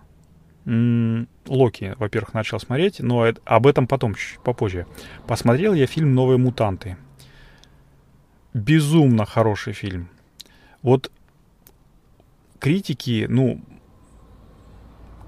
Локи, 0.65 1.95
во-первых, 1.97 2.33
начал 2.33 2.59
смотреть, 2.59 2.99
но 2.99 3.25
об 3.43 3.67
этом 3.67 3.87
потом, 3.87 4.15
чуть 4.15 4.39
попозже. 4.39 4.85
Посмотрел 5.25 5.73
я 5.73 5.87
фильм 5.87 6.13
«Новые 6.13 6.37
мутанты». 6.37 6.97
Безумно 8.53 9.25
хороший 9.25 9.73
фильм. 9.73 10.09
Вот 10.81 11.11
критики, 12.59 13.25
ну, 13.29 13.61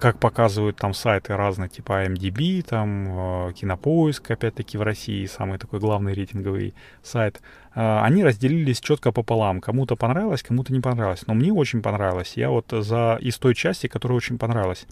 как 0.02 0.18
показывают 0.18 0.78
там 0.78 0.96
сайты 0.96 1.38
разные, 1.38 1.70
типа 1.70 2.06
MDB, 2.08 2.64
там 2.64 3.50
э, 3.50 3.54
Кинопоиск, 3.54 4.32
опять-таки 4.32 4.78
в 4.78 4.82
России 4.82 5.28
самый 5.28 5.60
такой 5.60 5.80
главный 5.80 6.14
рейтинговый 6.14 6.74
сайт, 7.04 7.40
э, 7.76 8.00
они 8.00 8.24
разделились 8.24 8.80
четко 8.80 9.12
пополам. 9.12 9.62
Кому-то 9.62 9.96
понравилось, 9.96 10.42
кому-то 10.42 10.74
не 10.74 10.80
понравилось. 10.80 11.28
Но 11.28 11.36
мне 11.36 11.54
очень 11.54 11.84
понравилось. 11.84 12.34
Я 12.36 12.50
вот 12.50 12.66
за 12.72 13.20
из 13.22 13.38
той 13.38 13.54
части, 13.54 13.86
которая 13.86 14.18
очень 14.18 14.40
понравилась. 14.40 14.88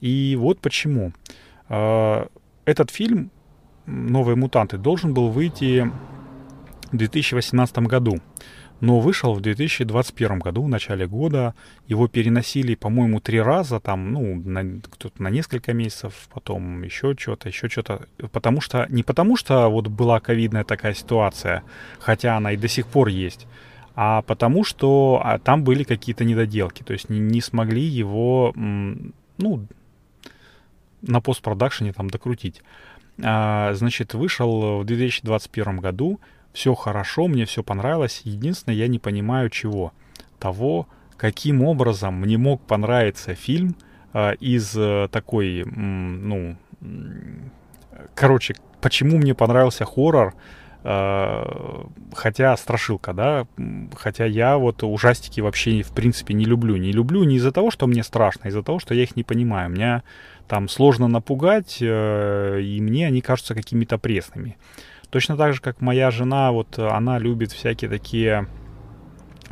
И 0.00 0.36
вот 0.38 0.60
почему. 0.60 1.12
Э, 1.68 2.26
этот 2.64 2.90
фильм 2.90 3.32
«Новые 3.86 4.36
мутанты» 4.36 4.78
должен 4.78 5.12
был 5.12 5.28
выйти 5.28 5.90
в 6.92 6.96
2018 6.96 7.78
году 7.78 8.20
но 8.82 8.98
вышел 8.98 9.32
в 9.32 9.40
2021 9.40 10.40
году, 10.40 10.64
в 10.64 10.68
начале 10.68 11.06
года. 11.06 11.54
Его 11.86 12.08
переносили, 12.08 12.74
по-моему, 12.74 13.20
три 13.20 13.40
раза, 13.40 13.78
там, 13.78 14.12
ну, 14.12 14.34
на, 14.34 14.80
кто-то 14.80 15.22
на 15.22 15.30
несколько 15.30 15.72
месяцев, 15.72 16.28
потом 16.34 16.82
еще 16.82 17.14
что-то, 17.16 17.48
еще 17.48 17.68
что-то. 17.68 18.08
Потому 18.32 18.60
что, 18.60 18.86
не 18.88 19.04
потому 19.04 19.36
что 19.36 19.68
вот 19.68 19.86
была 19.86 20.18
ковидная 20.18 20.64
такая 20.64 20.94
ситуация, 20.94 21.62
хотя 22.00 22.36
она 22.36 22.52
и 22.52 22.56
до 22.56 22.66
сих 22.66 22.88
пор 22.88 23.06
есть, 23.06 23.46
а 23.94 24.22
потому 24.22 24.64
что 24.64 25.22
а, 25.22 25.38
там 25.38 25.62
были 25.62 25.84
какие-то 25.84 26.24
недоделки, 26.24 26.82
то 26.82 26.92
есть 26.92 27.08
не, 27.08 27.20
не 27.20 27.40
смогли 27.40 27.82
его, 27.82 28.52
ну, 28.56 29.64
на 31.02 31.20
постпродакшене 31.20 31.92
там 31.92 32.10
докрутить. 32.10 32.62
А, 33.22 33.74
значит, 33.74 34.14
вышел 34.14 34.80
в 34.80 34.84
2021 34.86 35.76
году, 35.78 36.18
все 36.52 36.74
хорошо, 36.74 37.28
мне 37.28 37.44
все 37.44 37.62
понравилось. 37.62 38.22
Единственное, 38.24 38.76
я 38.76 38.88
не 38.88 38.98
понимаю 38.98 39.50
чего. 39.50 39.92
Того, 40.38 40.86
каким 41.16 41.62
образом 41.62 42.14
мне 42.14 42.36
мог 42.38 42.60
понравиться 42.62 43.34
фильм 43.34 43.76
э, 44.12 44.34
из 44.36 44.76
э, 44.76 45.08
такой, 45.10 45.60
м, 45.60 46.28
ну, 46.28 46.56
короче, 48.14 48.54
почему 48.80 49.18
мне 49.18 49.34
понравился 49.34 49.84
хоррор, 49.84 50.34
э, 50.84 51.84
хотя 52.14 52.56
страшилка, 52.56 53.12
да, 53.12 53.46
хотя 53.96 54.26
я 54.26 54.58
вот 54.58 54.82
ужастики 54.82 55.40
вообще 55.40 55.82
в 55.82 55.92
принципе 55.92 56.34
не 56.34 56.44
люблю. 56.44 56.76
Не 56.76 56.92
люблю 56.92 57.24
не 57.24 57.36
из-за 57.36 57.52
того, 57.52 57.70
что 57.70 57.86
мне 57.86 58.02
страшно, 58.02 58.42
а 58.44 58.48
из-за 58.48 58.62
того, 58.62 58.78
что 58.78 58.94
я 58.94 59.04
их 59.04 59.16
не 59.16 59.22
понимаю. 59.22 59.70
Меня 59.70 60.02
там 60.48 60.68
сложно 60.68 61.08
напугать, 61.08 61.78
э, 61.80 62.60
и 62.60 62.80
мне 62.80 63.06
они 63.06 63.20
кажутся 63.20 63.54
какими-то 63.54 63.96
пресными. 63.96 64.56
Точно 65.12 65.36
так 65.36 65.52
же, 65.52 65.60
как 65.60 65.82
моя 65.82 66.10
жена, 66.10 66.52
вот 66.52 66.78
она 66.78 67.18
любит 67.18 67.52
всякие 67.52 67.90
такие 67.90 68.46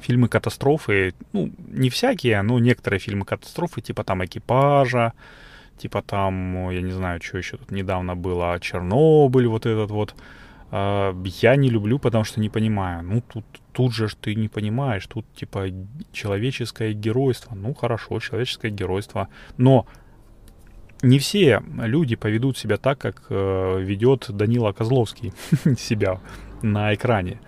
фильмы 0.01 0.27
катастрофы, 0.29 1.13
ну, 1.35 1.51
не 1.69 1.91
всякие, 1.91 2.41
но 2.41 2.59
некоторые 2.59 2.99
фильмы 2.99 3.27
катастрофы, 3.27 3.83
типа 3.83 4.03
там 4.03 4.25
«Экипажа», 4.25 5.13
типа 5.77 6.01
там, 6.01 6.71
я 6.71 6.81
не 6.81 6.93
знаю, 6.93 7.21
что 7.23 7.37
еще 7.37 7.59
тут 7.59 7.71
недавно 7.73 8.17
было, 8.17 8.59
«Чернобыль», 8.59 9.49
вот 9.49 9.67
этот 9.67 9.91
вот. 9.91 10.15
А, 10.71 11.15
я 11.25 11.57
не 11.57 11.69
люблю, 11.69 11.99
потому 11.99 12.25
что 12.25 12.41
не 12.41 12.49
понимаю. 12.49 13.03
Ну, 13.03 13.21
тут, 13.21 13.45
тут 13.73 13.93
же 13.93 14.09
ты 14.19 14.35
не 14.35 14.49
понимаешь, 14.49 15.07
тут 15.07 15.27
типа 15.35 15.67
человеческое 16.11 16.95
геройство. 16.95 17.55
Ну, 17.55 17.75
хорошо, 17.75 18.19
человеческое 18.21 18.71
геройство. 18.71 19.29
Но 19.59 19.87
не 21.03 21.19
все 21.19 21.63
люди 21.77 22.17
поведут 22.17 22.59
себя 22.59 22.77
так, 22.77 22.99
как 22.99 23.25
э, 23.31 23.81
ведет 23.81 24.27
Данила 24.29 24.73
Козловский 24.73 25.33
себя 25.79 26.21
на 26.63 26.95
экране. 26.95 27.41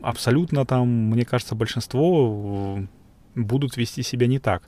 Абсолютно 0.00 0.64
там, 0.64 0.88
мне 0.88 1.24
кажется, 1.24 1.54
большинство 1.54 2.78
э, 2.78 3.40
будут 3.40 3.76
вести 3.76 4.02
себя 4.02 4.26
не 4.26 4.38
так. 4.38 4.62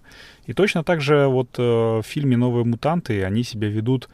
И 0.47 0.53
точно 0.53 0.83
так 0.83 1.01
же 1.01 1.27
вот 1.27 1.57
э, 1.59 1.63
в 1.63 2.03
фильме 2.05 2.37
«Новые 2.37 2.65
мутанты» 2.65 3.23
они 3.25 3.45
себя 3.45 3.69
ведут 3.69 4.09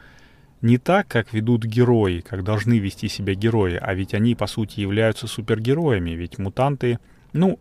не 0.61 0.77
так, 0.77 1.07
как 1.07 1.33
ведут 1.33 1.63
герои, 1.63 2.19
как 2.19 2.43
должны 2.43 2.79
вести 2.79 3.07
себя 3.07 3.33
герои, 3.33 3.79
а 3.81 3.93
ведь 3.93 4.13
они, 4.13 4.35
по 4.35 4.45
сути, 4.45 4.81
являются 4.81 5.25
супергероями. 5.25 6.11
Ведь 6.11 6.37
мутанты, 6.37 6.99
ну, 7.33 7.57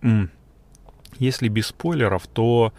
если 1.19 1.49
без 1.49 1.69
спойлеров, 1.69 2.27
то 2.27 2.73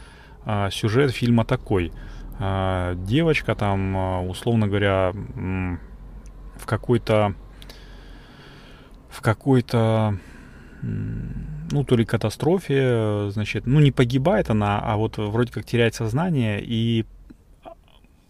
э, 0.46 0.70
сюжет 0.72 1.12
фильма 1.12 1.44
такой— 1.44 1.92
а, 2.02 2.19
девочка 2.40 3.56
там, 3.56 3.98
а, 3.98 4.22
условно 4.22 4.68
говоря, 4.68 5.14
в 5.14 6.66
какой-то 6.66 7.36
в 9.10 9.22
какой-то 9.22 10.18
ну, 10.82 11.84
то 11.84 11.96
ли 11.96 12.06
катастрофе, 12.06 13.30
значит, 13.32 13.66
ну, 13.66 13.80
не 13.80 13.92
погибает 13.92 14.50
она, 14.50 14.80
а 14.80 14.96
вот 14.96 15.18
вроде 15.18 15.52
как 15.52 15.66
теряет 15.66 15.96
сознание 15.96 16.62
и 16.64 17.06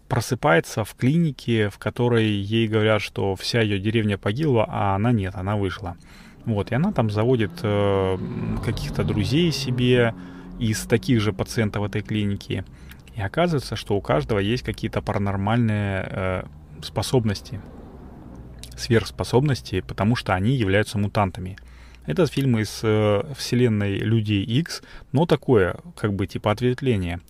просыпается 0.08 0.84
в 0.84 0.94
клинике, 0.94 1.70
в 1.70 1.78
которой 1.78 2.26
ей 2.26 2.66
говорят, 2.66 3.00
что 3.00 3.36
вся 3.36 3.60
ее 3.60 3.78
деревня 3.78 4.18
погибла, 4.18 4.66
а 4.68 4.96
она 4.96 5.12
нет, 5.12 5.36
она 5.36 5.56
вышла. 5.56 5.96
Вот, 6.44 6.72
и 6.72 6.74
она 6.74 6.90
там 6.90 7.10
заводит 7.10 7.52
э, 7.62 8.18
каких-то 8.64 9.04
друзей 9.04 9.52
себе 9.52 10.14
из 10.58 10.80
таких 10.82 11.20
же 11.20 11.32
пациентов 11.32 11.84
этой 11.84 12.02
клиники. 12.02 12.64
И 13.20 13.22
оказывается, 13.22 13.76
что 13.76 13.96
у 13.96 14.00
каждого 14.00 14.38
есть 14.38 14.62
какие-то 14.62 15.02
паранормальные 15.02 16.08
э, 16.10 16.42
способности. 16.80 17.60
сверхспособности, 18.76 19.82
потому 19.82 20.16
что 20.16 20.32
они 20.32 20.52
являются 20.52 20.96
мутантами. 20.96 21.58
Этот 22.06 22.32
фильм 22.32 22.58
из 22.58 22.80
э, 22.82 23.22
вселенной 23.36 23.98
Людей 23.98 24.42
X, 24.42 24.82
но 25.12 25.26
такое, 25.26 25.76
как 25.98 26.14
бы, 26.14 26.26
типа 26.26 26.50
ответвление. 26.50 27.20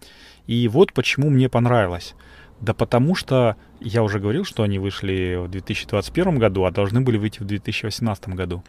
И 0.47 0.69
вот 0.69 0.93
почему 0.93 1.29
мне 1.29 1.49
понравилось. 1.49 2.15
Да 2.61 2.73
потому 2.73 3.17
что 3.17 3.57
я 3.81 4.05
уже 4.05 4.21
говорил, 4.21 4.45
что 4.45 4.63
они 4.63 4.79
вышли 4.79 5.45
в 5.45 5.49
2021 5.49 6.39
году, 6.39 6.67
а 6.67 6.71
должны 6.71 7.01
были 7.01 7.19
выйти 7.19 7.41
в 7.41 7.47
2018 7.47 8.29
году. 8.29 8.63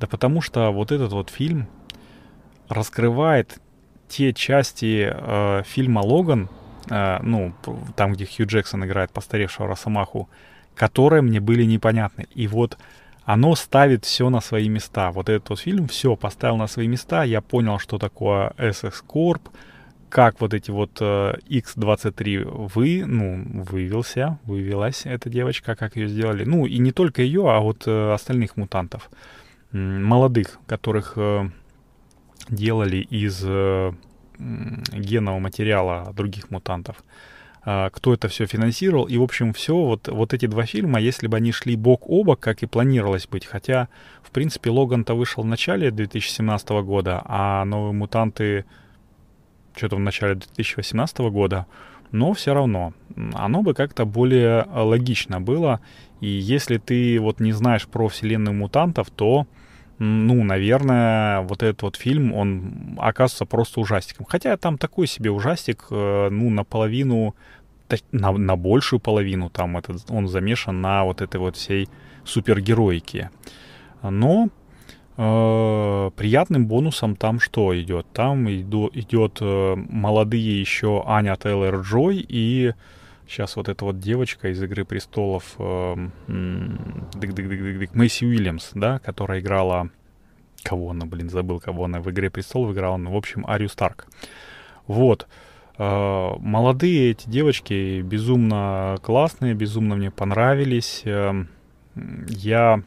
Да 0.00 0.06
потому 0.06 0.40
что 0.40 0.70
вот 0.70 0.92
этот 0.92 1.12
вот 1.12 1.28
фильм 1.28 1.68
раскрывает 2.70 3.60
те 4.08 4.32
части 4.32 5.10
э, 5.12 5.62
фильма 5.64 6.00
Логан, 6.00 6.48
э, 6.90 7.18
ну, 7.22 7.52
там, 7.96 8.12
где 8.12 8.26
Хью 8.26 8.46
Джексон 8.46 8.84
играет 8.84 9.10
постаревшего 9.10 9.68
Росомаху, 9.68 10.28
которые 10.74 11.22
мне 11.22 11.40
были 11.40 11.64
непонятны. 11.64 12.26
И 12.34 12.46
вот 12.46 12.78
оно 13.24 13.54
ставит 13.54 14.04
все 14.04 14.28
на 14.30 14.40
свои 14.40 14.68
места. 14.68 15.10
Вот 15.10 15.28
этот 15.28 15.50
вот 15.50 15.60
фильм 15.60 15.88
все 15.88 16.16
поставил 16.16 16.56
на 16.56 16.66
свои 16.66 16.86
места. 16.86 17.24
Я 17.24 17.40
понял, 17.40 17.78
что 17.78 17.98
такое 17.98 18.50
SX 18.58 18.94
Corp, 19.08 19.40
как 20.10 20.40
вот 20.40 20.54
эти 20.54 20.70
вот 20.70 20.98
э, 21.00 21.34
X23 21.48 22.70
вы, 22.74 23.04
ну, 23.04 23.64
выявился, 23.64 24.38
выявилась 24.44 25.06
эта 25.06 25.28
девочка, 25.28 25.74
как 25.74 25.96
ее 25.96 26.08
сделали. 26.08 26.44
Ну, 26.44 26.66
и 26.66 26.78
не 26.78 26.92
только 26.92 27.22
ее, 27.22 27.50
а 27.50 27.60
вот 27.60 27.84
э, 27.86 28.12
остальных 28.12 28.56
мутантов, 28.56 29.10
молодых, 29.72 30.58
которых 30.66 31.14
э, 31.16 31.48
делали 32.48 32.98
из 32.98 33.42
э, 33.44 33.92
генного 34.38 35.38
материала 35.38 36.12
других 36.14 36.50
мутантов. 36.50 36.96
А, 37.66 37.88
кто 37.90 38.12
это 38.12 38.28
все 38.28 38.46
финансировал. 38.46 39.04
И, 39.04 39.16
в 39.16 39.22
общем, 39.22 39.52
все, 39.52 39.74
вот, 39.74 40.08
вот 40.08 40.34
эти 40.34 40.46
два 40.46 40.66
фильма, 40.66 41.00
если 41.00 41.26
бы 41.26 41.36
они 41.36 41.52
шли 41.52 41.76
бок 41.76 42.02
о 42.06 42.22
бок, 42.22 42.40
как 42.40 42.62
и 42.62 42.66
планировалось 42.66 43.26
быть, 43.26 43.46
хотя, 43.46 43.88
в 44.22 44.30
принципе, 44.30 44.70
Логан-то 44.70 45.14
вышел 45.14 45.42
в 45.42 45.46
начале 45.46 45.90
2017 45.90 46.68
года, 46.82 47.22
а 47.24 47.64
«Новые 47.64 47.92
мутанты» 47.94 48.66
что-то 49.74 49.96
в 49.96 50.00
начале 50.00 50.34
2018 50.34 51.18
года, 51.30 51.66
но 52.12 52.32
все 52.32 52.54
равно 52.54 52.92
оно 53.34 53.62
бы 53.62 53.74
как-то 53.74 54.04
более 54.04 54.66
логично 54.72 55.40
было. 55.40 55.80
И 56.20 56.28
если 56.28 56.78
ты 56.78 57.18
вот 57.18 57.40
не 57.40 57.52
знаешь 57.52 57.88
про 57.88 58.08
вселенную 58.08 58.54
мутантов, 58.54 59.10
то 59.10 59.48
ну, 60.04 60.44
наверное, 60.44 61.40
вот 61.40 61.62
этот 61.62 61.82
вот 61.82 61.96
фильм, 61.96 62.32
он 62.32 62.96
окажется 62.98 63.44
просто 63.46 63.80
ужастиком. 63.80 64.26
Хотя 64.28 64.56
там 64.56 64.78
такой 64.78 65.06
себе 65.06 65.30
ужастик, 65.30 65.86
э, 65.90 66.28
ну, 66.30 66.50
наполовину, 66.50 67.34
на, 68.12 68.32
на 68.32 68.56
большую 68.56 69.00
половину 69.00 69.50
там 69.50 69.76
этот, 69.76 70.10
он 70.10 70.28
замешан 70.28 70.80
на 70.80 71.04
вот 71.04 71.22
этой 71.22 71.40
вот 71.40 71.56
всей 71.56 71.88
супергероике. 72.24 73.30
Но 74.02 74.48
э, 75.16 76.10
приятным 76.16 76.66
бонусом 76.66 77.16
там 77.16 77.40
что 77.40 77.80
идет? 77.80 78.06
Там 78.12 78.48
идет 78.50 79.38
э, 79.40 79.74
молодые 79.76 80.60
еще 80.60 81.02
Аня 81.06 81.36
Тейлор 81.36 81.80
Джой 81.80 82.24
и 82.28 82.72
сейчас 83.26 83.56
вот 83.56 83.68
эта 83.68 83.84
вот 83.84 83.98
девочка 83.98 84.48
из 84.48 84.62
«Игры 84.62 84.84
престолов» 84.84 85.54
э, 85.58 85.94
Мэйси 86.28 88.24
Уильямс, 88.24 88.70
да, 88.74 88.98
которая 88.98 89.40
играла... 89.40 89.90
Кого 90.62 90.92
она, 90.92 91.04
блин, 91.04 91.28
забыл, 91.28 91.60
кого 91.60 91.84
она 91.84 92.00
в 92.00 92.10
«Игре 92.10 92.30
престолов» 92.30 92.72
играла. 92.72 92.96
Ну, 92.96 93.12
в 93.12 93.16
общем, 93.16 93.46
Арию 93.46 93.68
Старк. 93.68 94.06
Вот. 94.86 95.26
Э, 95.76 96.30
молодые 96.38 97.10
эти 97.10 97.28
девочки 97.28 98.00
безумно 98.00 98.96
классные, 99.02 99.54
безумно 99.54 99.96
мне 99.96 100.10
понравились. 100.10 101.02
Э, 101.04 101.44
я 101.94 102.82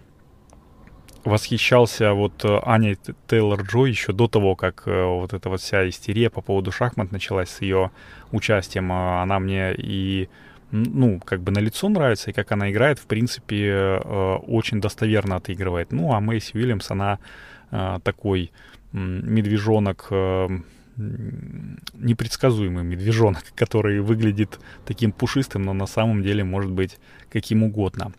восхищался 1.28 2.14
вот 2.14 2.44
э, 2.46 2.60
Аней 2.64 2.98
Тейлор 3.28 3.62
Джой 3.62 3.90
еще 3.92 4.14
до 4.14 4.28
того, 4.28 4.56
как 4.56 4.84
э, 4.86 5.04
вот 5.04 5.34
эта 5.34 5.50
вот 5.50 5.62
вся 5.62 5.88
истерия 5.88 6.30
по 6.30 6.42
поводу 6.42 6.72
шахмат 6.72 7.12
началась 7.12 7.50
с 7.50 7.62
ее 7.62 7.92
участием. 8.32 8.92
А 8.92 9.22
она 9.24 9.40
мне 9.40 9.74
и 9.78 10.30
ну, 10.72 11.20
как 11.20 11.42
бы 11.42 11.52
на 11.52 11.60
лицо 11.60 11.88
нравится, 11.90 12.30
и 12.30 12.34
как 12.34 12.52
она 12.52 12.72
играет, 12.72 13.00
в 13.00 13.06
принципе, 13.06 13.68
э, 13.68 14.36
очень 14.48 14.82
достоверно 14.82 15.36
отыгрывает. 15.36 15.92
Ну, 15.92 16.14
а 16.14 16.20
Мэйси 16.20 16.58
Уильямс, 16.58 16.92
она 16.92 17.20
такой 18.04 18.54
медвежонок, 18.94 20.10
непредсказуемый 20.96 22.86
медвежонок, 22.86 23.44
который 23.56 24.00
выглядит 24.00 24.60
таким 24.86 25.12
пушистым, 25.12 25.64
но 25.64 25.74
на 25.74 25.88
самом 25.88 26.24
деле 26.24 26.46
может 26.46 26.72
быть 26.72 26.98
каким 27.30 27.64
угодно. 27.64 28.14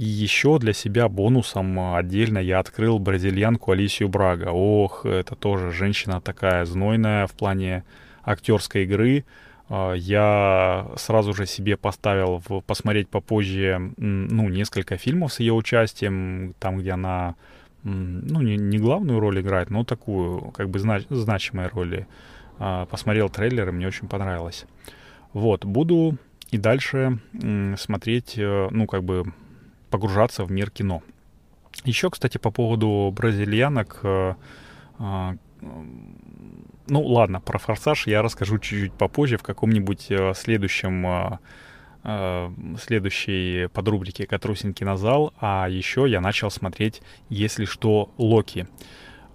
И 0.00 0.04
еще 0.04 0.58
для 0.58 0.72
себя 0.72 1.10
бонусом 1.10 1.78
а, 1.78 1.98
отдельно 1.98 2.38
я 2.38 2.60
открыл 2.60 2.98
бразильянку 2.98 3.72
Алисию 3.72 4.08
Брага. 4.08 4.48
Ох, 4.50 5.04
это 5.04 5.36
тоже 5.36 5.72
женщина 5.72 6.22
такая 6.22 6.64
знойная 6.64 7.26
в 7.26 7.32
плане 7.32 7.84
актерской 8.24 8.84
игры. 8.84 9.26
А, 9.68 9.92
я 9.92 10.86
сразу 10.96 11.34
же 11.34 11.44
себе 11.44 11.76
поставил 11.76 12.42
в, 12.48 12.62
посмотреть 12.62 13.10
попозже 13.10 13.92
ну, 13.98 14.48
несколько 14.48 14.96
фильмов 14.96 15.34
с 15.34 15.40
ее 15.40 15.52
участием, 15.52 16.54
там, 16.58 16.78
где 16.78 16.92
она 16.92 17.34
ну, 17.82 18.40
не, 18.40 18.56
не 18.56 18.78
главную 18.78 19.20
роль 19.20 19.42
играет, 19.42 19.68
но 19.68 19.84
такую, 19.84 20.50
как 20.52 20.70
бы, 20.70 20.78
знач, 20.78 21.02
значимой 21.10 21.66
роли. 21.66 22.06
А, 22.58 22.86
посмотрел 22.86 23.28
трейлер, 23.28 23.68
и 23.68 23.72
мне 23.72 23.86
очень 23.86 24.08
понравилось. 24.08 24.64
Вот, 25.34 25.66
буду 25.66 26.16
и 26.50 26.56
дальше 26.56 27.18
смотреть, 27.76 28.38
э, 28.38 28.68
ну, 28.70 28.86
как 28.86 29.04
бы 29.04 29.30
погружаться 29.90 30.44
в 30.44 30.50
мир 30.50 30.70
кино. 30.70 31.02
Еще, 31.84 32.10
кстати, 32.10 32.38
по 32.38 32.50
поводу 32.50 33.12
бразильянок. 33.14 34.00
Э, 34.02 34.34
э, 34.98 35.36
ну, 36.88 37.02
ладно, 37.02 37.40
про 37.40 37.58
«Форсаж» 37.58 38.06
я 38.06 38.22
расскажу 38.22 38.58
чуть-чуть 38.58 38.92
попозже 38.92 39.36
в 39.36 39.42
каком-нибудь 39.42 40.06
э, 40.10 40.32
следующем 40.34 41.38
следующей 42.82 43.68
подрубрике 43.68 44.26
«Катрусин 44.26 44.72
кинозал», 44.72 45.34
а 45.38 45.68
еще 45.68 46.06
я 46.08 46.22
начал 46.22 46.50
смотреть 46.50 47.02
«Если 47.28 47.66
что, 47.66 48.10
Локи». 48.16 48.66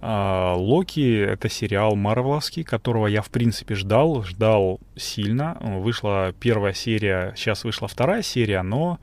Локи— 0.02 1.16
это 1.28 1.48
сериал 1.48 1.94
Марвеловский, 1.94 2.64
которого 2.64 3.06
я, 3.06 3.22
в 3.22 3.30
принципе, 3.30 3.76
ждал, 3.76 4.24
ждал 4.24 4.80
сильно. 4.96 5.56
Вышла 5.60 6.34
первая 6.40 6.72
серия, 6.72 7.34
сейчас 7.36 7.62
вышла 7.62 7.86
вторая 7.86 8.22
серия, 8.22 8.62
но 8.62 8.98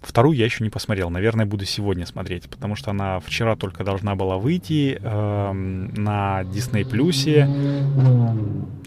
Вторую 0.00 0.36
я 0.36 0.46
еще 0.46 0.64
не 0.64 0.70
посмотрел. 0.70 1.10
Наверное, 1.10 1.44
буду 1.44 1.66
сегодня 1.66 2.06
смотреть, 2.06 2.48
потому 2.48 2.74
что 2.74 2.90
она 2.90 3.20
вчера 3.20 3.54
только 3.54 3.84
должна 3.84 4.14
была 4.14 4.38
выйти 4.38 4.98
э, 5.00 5.52
на 5.52 6.42
Disney 6.44 6.88
Плюсе. 6.88 7.46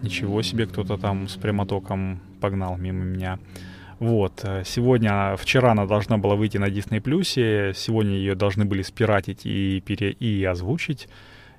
Ничего 0.02 0.42
себе, 0.42 0.66
кто-то 0.66 0.98
там 0.98 1.28
с 1.28 1.36
прямотоком 1.36 2.20
погнал 2.42 2.78
мимо 2.78 3.04
меня. 3.04 3.38
Вот, 4.00 4.42
э, 4.44 4.64
сегодня, 4.66 5.36
вчера 5.38 5.72
она 5.72 5.86
должна 5.86 6.18
была 6.18 6.36
выйти 6.36 6.58
на 6.58 6.66
Disney 6.66 7.00
Плюсе, 7.00 7.74
сегодня 7.76 8.14
ее 8.14 8.36
должны 8.36 8.66
были 8.66 8.82
спиратить 8.82 9.46
и, 9.46 9.82
пере, 9.86 10.12
и 10.12 10.44
озвучить. 10.44 11.08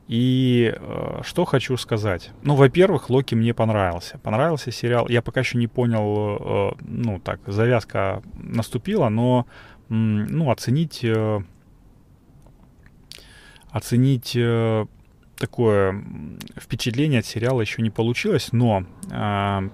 И 0.07 0.75
э, 0.77 1.21
что 1.23 1.45
хочу 1.45 1.77
сказать. 1.79 2.31
Ну, 2.43 2.57
во-первых, 2.57 3.09
Локи 3.09 3.35
мне 3.35 3.55
понравился. 3.55 4.19
Понравился 4.19 4.71
сериал. 4.71 5.09
Я 5.09 5.23
пока 5.23 5.41
еще 5.41 5.57
не 5.57 5.67
понял, 5.67 6.37
э, 6.39 6.73
ну, 6.81 7.19
так, 7.21 7.41
завязка 7.47 8.23
наступила, 8.35 9.09
но, 9.09 9.47
э, 9.89 9.95
ну, 9.95 10.51
оценить... 10.51 11.01
Э, 11.05 11.41
оценить 13.71 14.37
э, 14.37 14.87
такое 15.37 16.05
впечатление 16.57 17.21
от 17.21 17.27
сериала 17.27 17.61
еще 17.61 17.83
не 17.83 17.91
получилось, 17.91 18.51
но 18.53 18.85
э, 19.11 19.69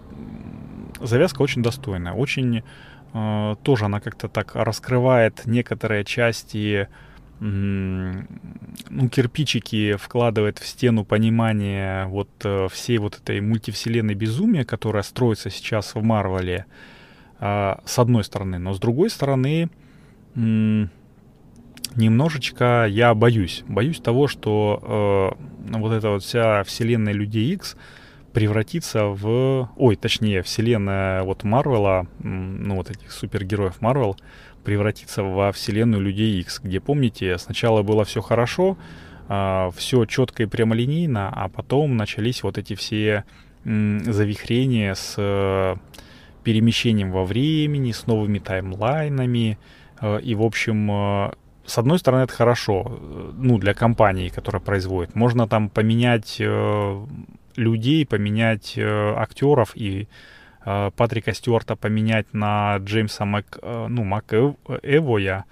завязка 1.01 1.43
очень 1.43 1.62
достойная. 1.62 2.12
Очень 2.12 2.62
э, 3.12 3.57
тоже 3.62 3.85
она 3.85 4.01
как-то 4.01 4.28
так 4.28 4.55
раскрывает 4.55 5.43
некоторые 5.45 6.05
части 6.05 6.89
ну, 7.41 9.09
кирпичики 9.11 9.97
вкладывает 9.97 10.59
в 10.59 10.66
стену 10.66 11.05
понимания 11.07 12.05
вот 12.07 12.28
э, 12.45 12.68
всей 12.70 12.99
вот 12.99 13.16
этой 13.16 13.41
мультивселенной 13.41 14.14
безумия, 14.14 14.64
которая 14.64 15.03
строится 15.03 15.49
сейчас 15.49 15.95
в 15.95 16.03
Марвеле, 16.03 16.66
э, 17.41 17.76
с 17.84 17.99
одной 17.99 18.24
стороны. 18.24 18.59
Но 18.59 18.74
с 18.74 18.78
другой 18.78 19.09
стороны, 19.09 19.70
немножечко 21.95 22.86
я 22.86 23.14
боюсь. 23.14 23.64
Боюсь 23.66 24.01
того, 24.01 24.28
что 24.28 25.34
э, 25.70 25.78
вот 25.78 25.93
эта 25.93 26.11
вот 26.11 26.22
вся 26.22 26.62
вселенная 26.64 27.14
Людей 27.14 27.55
X 27.55 27.74
превратится 28.34 29.07
в... 29.07 29.70
Ой, 29.76 29.97
точнее, 29.97 30.43
вселенная 30.43 31.22
вот 31.22 31.43
Марвела, 31.45 32.07
ну 32.18 32.76
вот 32.76 32.91
этих 32.91 33.12
супергероев 33.12 33.80
Марвел, 33.80 34.16
превратиться 34.64 35.22
во 35.22 35.52
вселенную 35.52 36.02
Людей 36.02 36.40
X, 36.40 36.61
где, 36.62 36.80
помните, 36.80 37.38
сначала 37.38 37.82
было 37.82 38.04
все 38.04 38.20
хорошо, 38.20 38.76
а, 39.28 39.70
все 39.76 40.04
четко 40.06 40.42
и 40.42 40.46
прямолинейно, 40.46 41.30
а 41.32 41.48
потом 41.48 41.96
начались 41.96 42.42
вот 42.42 42.58
эти 42.58 42.74
все 42.74 43.24
завихрения 43.62 44.94
с 44.94 45.16
э, 45.18 45.76
перемещением 46.44 47.12
во 47.12 47.24
времени, 47.26 47.92
с 47.92 48.06
новыми 48.06 48.38
таймлайнами, 48.38 49.58
И, 50.22 50.34
в 50.34 50.42
общем, 50.42 51.30
с 51.66 51.76
одной 51.76 51.98
стороны, 51.98 52.22
это 52.22 52.32
хорошо, 52.32 52.98
ну, 53.34 53.58
для 53.58 53.74
компании, 53.74 54.30
которая 54.30 54.62
производит. 54.62 55.14
Можно 55.14 55.46
там 55.46 55.68
поменять 55.68 56.40
людей, 57.56 58.06
поменять 58.06 58.78
актеров 58.78 59.76
и 59.76 60.08
Патрика 60.64 61.32
Стюарта 61.32 61.76
поменять 61.76 62.26
на 62.32 62.76
Джеймса 62.78 63.24
Мак, 63.24 63.58
ну, 63.62 64.04
Мак 64.04 64.32
Эвоя, 64.32 65.44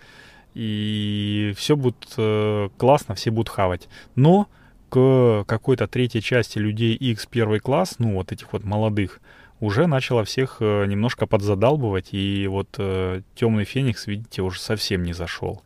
и 0.54 1.54
все 1.56 1.76
будет 1.76 2.14
э, 2.16 2.68
классно, 2.76 3.14
все 3.14 3.30
будут 3.30 3.48
хавать. 3.48 3.88
Но 4.16 4.48
к 4.88 5.44
какой-то 5.46 5.86
третьей 5.86 6.22
части 6.22 6.58
людей 6.58 6.94
X 6.94 7.26
первый 7.26 7.60
класс, 7.60 7.96
ну 7.98 8.14
вот 8.14 8.32
этих 8.32 8.52
вот 8.52 8.64
молодых, 8.64 9.20
уже 9.60 9.86
начало 9.86 10.24
всех 10.24 10.58
э, 10.60 10.86
немножко 10.86 11.26
подзадалбывать, 11.26 12.08
и 12.12 12.46
вот 12.48 12.68
э, 12.78 13.22
Темный 13.34 13.64
Феникс, 13.64 14.06
видите, 14.06 14.42
уже 14.42 14.60
совсем 14.60 15.02
не 15.02 15.12
зашел. 15.12 15.62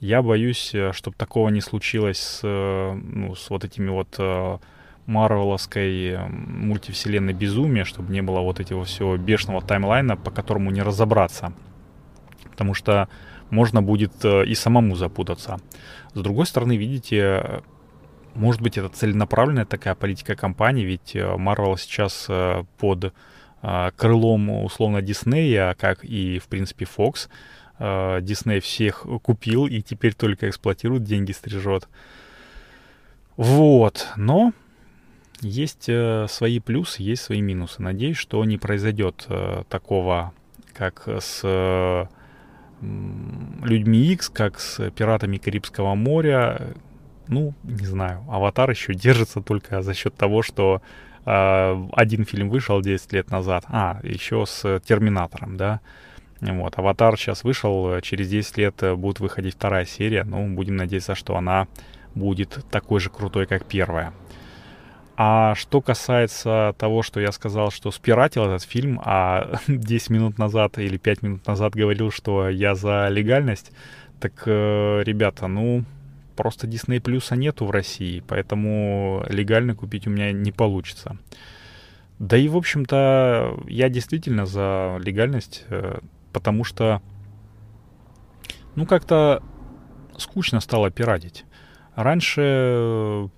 Я 0.00 0.20
боюсь, 0.22 0.74
э, 0.74 0.92
чтобы 0.92 1.16
такого 1.16 1.48
не 1.48 1.60
случилось 1.60 2.18
с, 2.18 2.40
э, 2.42 2.92
ну, 2.92 3.34
с 3.34 3.48
вот 3.50 3.64
этими 3.64 3.88
вот 3.88 4.14
э, 4.18 4.58
марвеловской 5.06 6.08
э, 6.10 6.26
мультивселенной 6.28 7.32
безумия, 7.32 7.84
чтобы 7.84 8.12
не 8.12 8.22
было 8.22 8.40
вот 8.40 8.60
этого 8.60 8.84
всего 8.84 9.16
бешеного 9.16 9.62
таймлайна, 9.62 10.16
по 10.16 10.30
которому 10.30 10.70
не 10.70 10.82
разобраться. 10.82 11.52
Потому 12.50 12.74
что 12.74 13.08
можно 13.50 13.82
будет 13.82 14.24
э, 14.24 14.44
и 14.46 14.54
самому 14.54 14.96
запутаться. 14.96 15.58
С 16.14 16.20
другой 16.20 16.46
стороны, 16.46 16.76
видите, 16.76 17.62
может 18.34 18.60
быть, 18.60 18.76
это 18.78 18.88
целенаправленная 18.88 19.64
такая 19.64 19.94
политика 19.94 20.34
компании, 20.34 20.84
ведь 20.84 21.14
э, 21.14 21.20
Marvel 21.20 21.76
сейчас 21.78 22.26
э, 22.28 22.64
под 22.78 23.12
крылом 23.96 24.64
условно 24.64 25.02
Диснея, 25.02 25.74
как 25.74 26.04
и, 26.04 26.38
в 26.38 26.46
принципе, 26.46 26.84
Fox. 26.84 27.28
Дисней 28.20 28.60
всех 28.60 29.06
купил 29.22 29.66
и 29.66 29.82
теперь 29.82 30.14
только 30.14 30.48
эксплуатирует, 30.48 31.02
деньги 31.02 31.32
стрижет. 31.32 31.88
Вот, 33.36 34.06
но 34.14 34.52
есть 35.40 35.90
свои 36.28 36.60
плюсы, 36.60 37.02
есть 37.02 37.22
свои 37.22 37.40
минусы. 37.40 37.82
Надеюсь, 37.82 38.16
что 38.16 38.44
не 38.44 38.58
произойдет 38.58 39.26
такого, 39.68 40.32
как 40.72 41.08
с 41.20 42.08
Людьми 42.80 44.12
X, 44.12 44.28
как 44.28 44.60
с 44.60 44.90
Пиратами 44.90 45.38
Карибского 45.38 45.94
моря, 45.94 46.74
ну, 47.28 47.54
не 47.64 47.86
знаю, 47.86 48.24
Аватар 48.28 48.70
еще 48.70 48.94
держится 48.94 49.40
только 49.40 49.82
за 49.82 49.94
счет 49.94 50.14
того, 50.14 50.42
что 50.42 50.82
э, 51.24 51.86
один 51.92 52.24
фильм 52.24 52.48
вышел 52.48 52.80
10 52.80 53.12
лет 53.12 53.30
назад. 53.30 53.64
А, 53.68 54.00
еще 54.02 54.44
с 54.46 54.80
Терминатором, 54.80 55.56
да. 55.56 55.80
Вот, 56.40 56.78
Аватар 56.78 57.18
сейчас 57.18 57.44
вышел, 57.44 58.00
через 58.02 58.28
10 58.28 58.58
лет 58.58 58.82
будет 58.96 59.20
выходить 59.20 59.54
вторая 59.54 59.86
серия. 59.86 60.24
Ну, 60.24 60.54
будем 60.54 60.76
надеяться, 60.76 61.14
что 61.14 61.36
она 61.36 61.66
будет 62.14 62.64
такой 62.70 63.00
же 63.00 63.10
крутой, 63.10 63.46
как 63.46 63.64
первая. 63.64 64.12
А 65.18 65.54
что 65.54 65.80
касается 65.80 66.74
того, 66.78 67.02
что 67.02 67.20
я 67.20 67.32
сказал, 67.32 67.70
что 67.70 67.90
спиратил 67.90 68.44
этот 68.44 68.62
фильм, 68.62 69.00
а 69.02 69.58
10 69.66 70.10
минут 70.10 70.38
назад 70.38 70.78
или 70.78 70.98
5 70.98 71.22
минут 71.22 71.46
назад 71.46 71.74
говорил, 71.74 72.10
что 72.10 72.50
я 72.50 72.74
за 72.74 73.08
легальность, 73.08 73.72
так, 74.20 74.42
э, 74.46 75.02
ребята, 75.04 75.46
ну, 75.46 75.84
просто 76.36 76.66
Disney 76.66 77.00
Плюса 77.00 77.34
нету 77.34 77.64
в 77.64 77.70
России, 77.70 78.22
поэтому 78.26 79.24
легально 79.28 79.74
купить 79.74 80.06
у 80.06 80.10
меня 80.10 80.32
не 80.32 80.52
получится. 80.52 81.16
Да 82.18 82.36
и, 82.36 82.48
в 82.48 82.56
общем-то, 82.56 83.58
я 83.68 83.88
действительно 83.88 84.44
за 84.44 84.98
легальность, 85.02 85.64
э, 85.70 85.98
потому 86.32 86.62
что, 86.64 87.00
ну, 88.74 88.84
как-то 88.84 89.42
скучно 90.18 90.60
стало 90.60 90.90
пиратить. 90.90 91.46
Раньше 91.94 93.30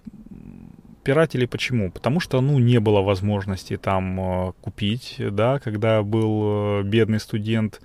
пиратели 1.08 1.46
почему? 1.46 1.90
Потому 1.90 2.20
что, 2.20 2.42
ну, 2.42 2.58
не 2.58 2.80
было 2.80 3.00
возможности 3.00 3.78
там 3.78 4.20
э, 4.20 4.52
купить, 4.60 5.16
да, 5.18 5.58
когда 5.58 6.02
был 6.02 6.80
э, 6.80 6.82
бедный 6.82 7.18
студент, 7.18 7.80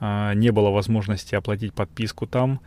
э, 0.00 0.34
не 0.34 0.52
было 0.52 0.70
возможности 0.70 1.34
оплатить 1.34 1.74
подписку 1.74 2.28
там. 2.28 2.60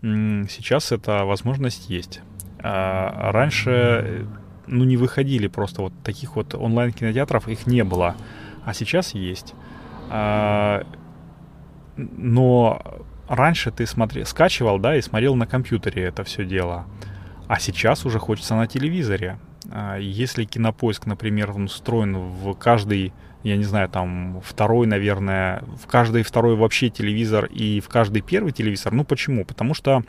Сейчас 0.00 0.92
эта 0.92 1.26
возможность 1.26 1.90
есть. 1.90 2.22
А 2.58 3.32
раньше, 3.32 4.26
ну, 4.66 4.84
не 4.84 4.96
выходили 4.96 5.46
просто 5.46 5.82
вот 5.82 5.92
таких 6.02 6.36
вот 6.36 6.54
онлайн-кинотеатров, 6.54 7.46
их 7.48 7.66
не 7.66 7.84
было, 7.84 8.16
а 8.64 8.72
сейчас 8.72 9.14
есть. 9.14 9.52
А, 10.08 10.86
но 11.96 12.82
раньше 13.28 13.70
ты 13.72 13.84
смотрел, 13.84 14.24
скачивал, 14.24 14.78
да, 14.78 14.96
и 14.96 15.02
смотрел 15.02 15.34
на 15.34 15.46
компьютере 15.46 16.04
это 16.04 16.24
все 16.24 16.46
дело. 16.46 16.86
А 17.46 17.60
сейчас 17.60 18.06
уже 18.06 18.18
хочется 18.18 18.54
на 18.54 18.66
телевизоре. 18.66 19.38
А, 19.70 19.96
если 19.96 20.44
кинопоиск, 20.44 21.06
например, 21.06 21.52
он 21.52 21.68
встроен 21.68 22.16
в 22.16 22.54
каждый, 22.54 23.12
я 23.42 23.56
не 23.56 23.64
знаю, 23.64 23.88
там 23.88 24.40
второй, 24.44 24.86
наверное, 24.86 25.62
в 25.82 25.86
каждый 25.86 26.22
второй 26.22 26.56
вообще 26.56 26.90
телевизор 26.90 27.46
и 27.46 27.80
в 27.80 27.88
каждый 27.88 28.20
первый 28.20 28.52
телевизор, 28.52 28.92
ну 28.92 29.04
почему? 29.04 29.44
Потому 29.44 29.74
что 29.74 30.02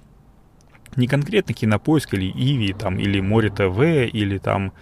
не 0.95 1.07
конкретно 1.07 1.53
кинопоиск 1.53 2.13
или 2.15 2.29
Иви, 2.31 2.73
там, 2.73 2.99
или 2.99 3.21
Море 3.21 3.49
ТВ, 3.49 3.79
или 4.13 4.37
там 4.39 4.73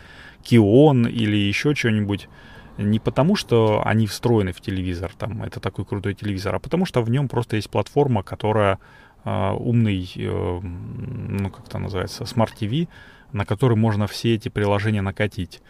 Кион, 0.44 1.06
или 1.08 1.36
еще 1.36 1.76
что-нибудь, 1.76 2.30
не 2.78 3.00
потому, 3.00 3.36
что 3.36 3.84
они 3.86 4.08
встроены 4.08 4.54
в 4.54 4.62
телевизор, 4.62 5.12
там, 5.18 5.44
это 5.44 5.60
такой 5.60 5.84
крутой 5.84 6.14
телевизор, 6.14 6.56
а 6.56 6.60
потому 6.60 6.86
что 6.86 7.02
в 7.02 7.10
нем 7.10 7.28
просто 7.28 7.58
есть 7.58 7.70
платформа, 7.70 8.24
которая 8.24 8.80
э, 9.26 9.52
умный, 9.52 10.10
э, 10.16 10.60
ну, 10.62 11.50
как 11.50 11.68
это 11.68 11.78
называется, 11.78 12.24
TV, 12.24 12.88
на 13.32 13.46
который 13.46 13.78
можно 13.78 14.08
все 14.08 14.36
эти 14.36 14.50
приложения 14.50 15.02
накатить. 15.02 15.62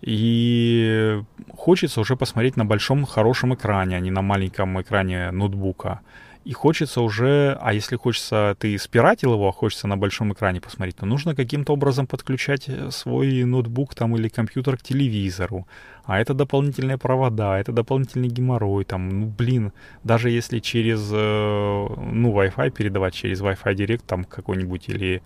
И 0.00 1.22
хочется 1.56 2.00
уже 2.00 2.16
посмотреть 2.16 2.56
на 2.56 2.66
большом 2.66 3.04
хорошем 3.06 3.54
экране, 3.54 3.96
а 3.96 4.00
не 4.00 4.10
на 4.10 4.22
маленьком 4.22 4.80
экране 4.80 5.30
ноутбука. 5.30 6.00
И 6.44 6.52
хочется 6.52 7.00
уже, 7.00 7.56
а 7.62 7.72
если 7.72 7.96
хочется, 7.96 8.54
ты 8.58 8.76
спиратил 8.78 9.32
его, 9.32 9.48
а 9.48 9.52
хочется 9.52 9.88
на 9.88 9.96
большом 9.96 10.34
экране 10.34 10.60
посмотреть, 10.60 10.96
то 10.96 11.06
нужно 11.06 11.34
каким-то 11.34 11.72
образом 11.72 12.06
подключать 12.06 12.68
э, 12.68 12.90
свой 12.90 13.44
ноутбук 13.44 13.94
там 13.94 14.14
или 14.14 14.28
компьютер 14.28 14.76
к 14.76 14.82
телевизору. 14.82 15.66
А 16.04 16.20
это 16.20 16.34
дополнительные 16.34 16.98
провода, 16.98 17.58
это 17.58 17.72
дополнительный 17.72 18.28
геморрой, 18.28 18.84
там, 18.84 19.08
ну, 19.08 19.26
блин, 19.26 19.72
даже 20.02 20.28
если 20.28 20.58
через, 20.58 21.10
э, 21.10 21.16
ну, 21.16 22.30
Wi-Fi 22.38 22.70
передавать, 22.72 23.14
через 23.14 23.40
Wi-Fi 23.40 23.74
Direct 23.74 24.02
там 24.06 24.24
какой-нибудь 24.24 24.90
или 24.90 25.22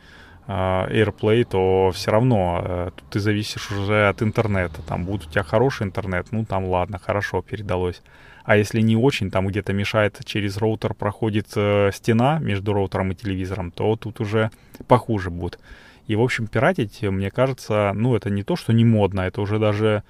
AirPlay, 0.48 1.44
то 1.44 1.90
все 1.94 2.10
равно 2.10 2.62
э, 2.64 2.90
ты 3.10 3.20
зависишь 3.20 3.70
уже 3.70 4.08
от 4.08 4.22
интернета. 4.22 4.80
Там 4.82 5.04
будет 5.04 5.26
у 5.26 5.30
тебя 5.30 5.42
хороший 5.42 5.86
интернет, 5.86 6.28
ну 6.30 6.44
там 6.44 6.64
ладно, 6.64 6.98
хорошо, 6.98 7.42
передалось. 7.42 8.02
А 8.44 8.56
если 8.56 8.80
не 8.80 8.96
очень, 8.96 9.30
там 9.30 9.46
где-то 9.46 9.74
мешает, 9.74 10.18
через 10.24 10.56
роутер 10.56 10.94
проходит 10.94 11.48
э, 11.54 11.90
стена 11.92 12.38
между 12.38 12.72
роутером 12.72 13.12
и 13.12 13.14
телевизором, 13.14 13.70
то 13.70 13.94
тут 13.96 14.20
уже 14.20 14.50
похуже 14.86 15.28
будет. 15.28 15.58
И, 16.06 16.16
в 16.16 16.22
общем, 16.22 16.46
пиратить, 16.46 17.02
мне 17.02 17.30
кажется, 17.30 17.92
ну, 17.94 18.16
это 18.16 18.30
не 18.30 18.42
то, 18.42 18.56
что 18.56 18.72
не 18.72 18.86
модно, 18.86 19.20
это 19.20 19.42
уже 19.42 19.58
даже, 19.58 20.02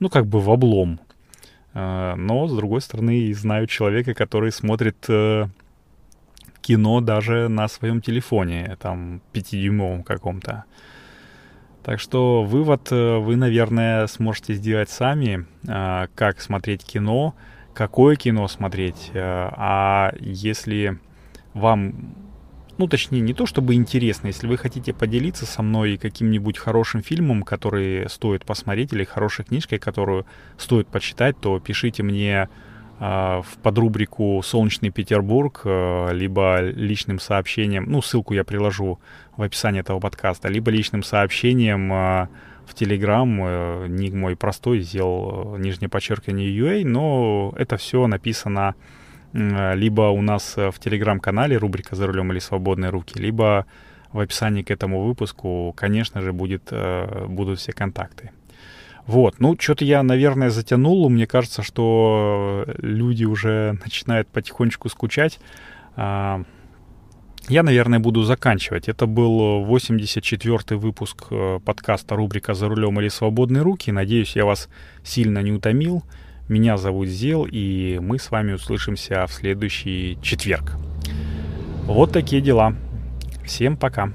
ну, 0.00 0.08
как 0.08 0.26
бы 0.26 0.40
в 0.40 0.50
облом. 0.50 0.98
Э, 1.72 2.14
но, 2.16 2.48
с 2.48 2.56
другой 2.56 2.80
стороны, 2.80 3.32
знаю 3.32 3.68
человека, 3.68 4.12
который 4.12 4.50
смотрит 4.50 5.06
кино 6.64 7.00
даже 7.02 7.48
на 7.48 7.68
своем 7.68 8.00
телефоне, 8.00 8.76
там, 8.80 9.20
пятидюймовом 9.32 10.02
каком-то. 10.02 10.64
Так 11.82 12.00
что 12.00 12.42
вывод 12.42 12.88
э, 12.90 13.18
вы, 13.18 13.36
наверное, 13.36 14.06
сможете 14.06 14.54
сделать 14.54 14.88
сами, 14.88 15.44
э, 15.68 16.06
как 16.14 16.40
смотреть 16.40 16.82
кино, 16.82 17.34
какое 17.74 18.16
кино 18.16 18.48
смотреть. 18.48 19.10
Э, 19.12 19.50
а 19.52 20.14
если 20.18 20.98
вам, 21.52 22.14
ну 22.78 22.86
точнее, 22.88 23.20
не 23.20 23.34
то 23.34 23.44
чтобы 23.44 23.74
интересно, 23.74 24.28
если 24.28 24.46
вы 24.46 24.56
хотите 24.56 24.94
поделиться 24.94 25.44
со 25.44 25.62
мной 25.62 25.98
каким-нибудь 25.98 26.56
хорошим 26.56 27.02
фильмом, 27.02 27.42
который 27.42 28.08
стоит 28.08 28.46
посмотреть, 28.46 28.94
или 28.94 29.04
хорошей 29.04 29.44
книжкой, 29.44 29.78
которую 29.78 30.24
стоит 30.56 30.88
почитать, 30.88 31.38
то 31.38 31.60
пишите 31.60 32.02
мне 32.02 32.48
в 33.04 33.58
подрубрику 33.62 34.40
«Солнечный 34.42 34.90
Петербург», 34.90 35.60
э, 35.64 36.08
либо 36.12 36.60
личным 36.60 37.18
сообщением, 37.18 37.84
ну, 37.86 38.00
ссылку 38.00 38.34
я 38.34 38.44
приложу 38.44 38.98
в 39.36 39.42
описании 39.42 39.80
этого 39.80 40.00
подкаста, 40.00 40.48
либо 40.48 40.70
личным 40.70 41.02
сообщением 41.02 41.92
э, 41.92 42.28
в 42.66 42.74
Телеграм, 42.74 43.40
э, 43.42 43.86
ник 43.88 44.14
мой 44.14 44.36
простой, 44.36 44.80
сделал 44.80 45.56
нижнее 45.58 45.88
подчеркивание 45.88 46.48
UA, 46.56 46.84
но 46.86 47.52
это 47.58 47.76
все 47.76 48.06
написано 48.06 48.74
либо 49.32 50.02
у 50.10 50.22
нас 50.22 50.54
в 50.56 50.74
Телеграм-канале 50.78 51.56
рубрика 51.56 51.96
«За 51.96 52.06
рулем 52.06 52.30
или 52.30 52.38
свободные 52.38 52.90
руки», 52.90 53.18
либо 53.18 53.66
в 54.12 54.20
описании 54.20 54.62
к 54.62 54.70
этому 54.70 55.02
выпуску, 55.02 55.74
конечно 55.76 56.20
же, 56.20 56.32
будет, 56.32 56.72
будут 57.26 57.58
все 57.58 57.72
контакты. 57.72 58.30
Вот, 59.06 59.38
ну, 59.38 59.56
что-то 59.58 59.84
я, 59.84 60.02
наверное, 60.02 60.50
затянул. 60.50 61.08
Мне 61.10 61.26
кажется, 61.26 61.62
что 61.62 62.64
люди 62.78 63.24
уже 63.24 63.78
начинают 63.84 64.28
потихонечку 64.28 64.88
скучать. 64.88 65.40
А, 65.96 66.42
я, 67.48 67.62
наверное, 67.62 67.98
буду 67.98 68.22
заканчивать. 68.22 68.88
Это 68.88 69.06
был 69.06 69.64
84-й 69.66 70.76
выпуск 70.76 71.26
э, 71.30 71.60
подкаста 71.62 72.16
рубрика 72.16 72.54
«За 72.54 72.68
рулем 72.68 72.98
или 73.00 73.08
свободные 73.08 73.62
руки». 73.62 73.92
Надеюсь, 73.92 74.36
я 74.36 74.46
вас 74.46 74.70
сильно 75.02 75.40
не 75.40 75.52
утомил. 75.52 76.02
Меня 76.48 76.78
зовут 76.78 77.08
Зел, 77.08 77.46
и 77.50 77.98
мы 78.00 78.18
с 78.18 78.30
вами 78.30 78.52
услышимся 78.52 79.26
в 79.26 79.32
следующий 79.32 80.18
четверг. 80.22 80.76
Вот 81.84 82.12
такие 82.12 82.40
дела. 82.40 82.74
Всем 83.44 83.76
пока. 83.76 84.12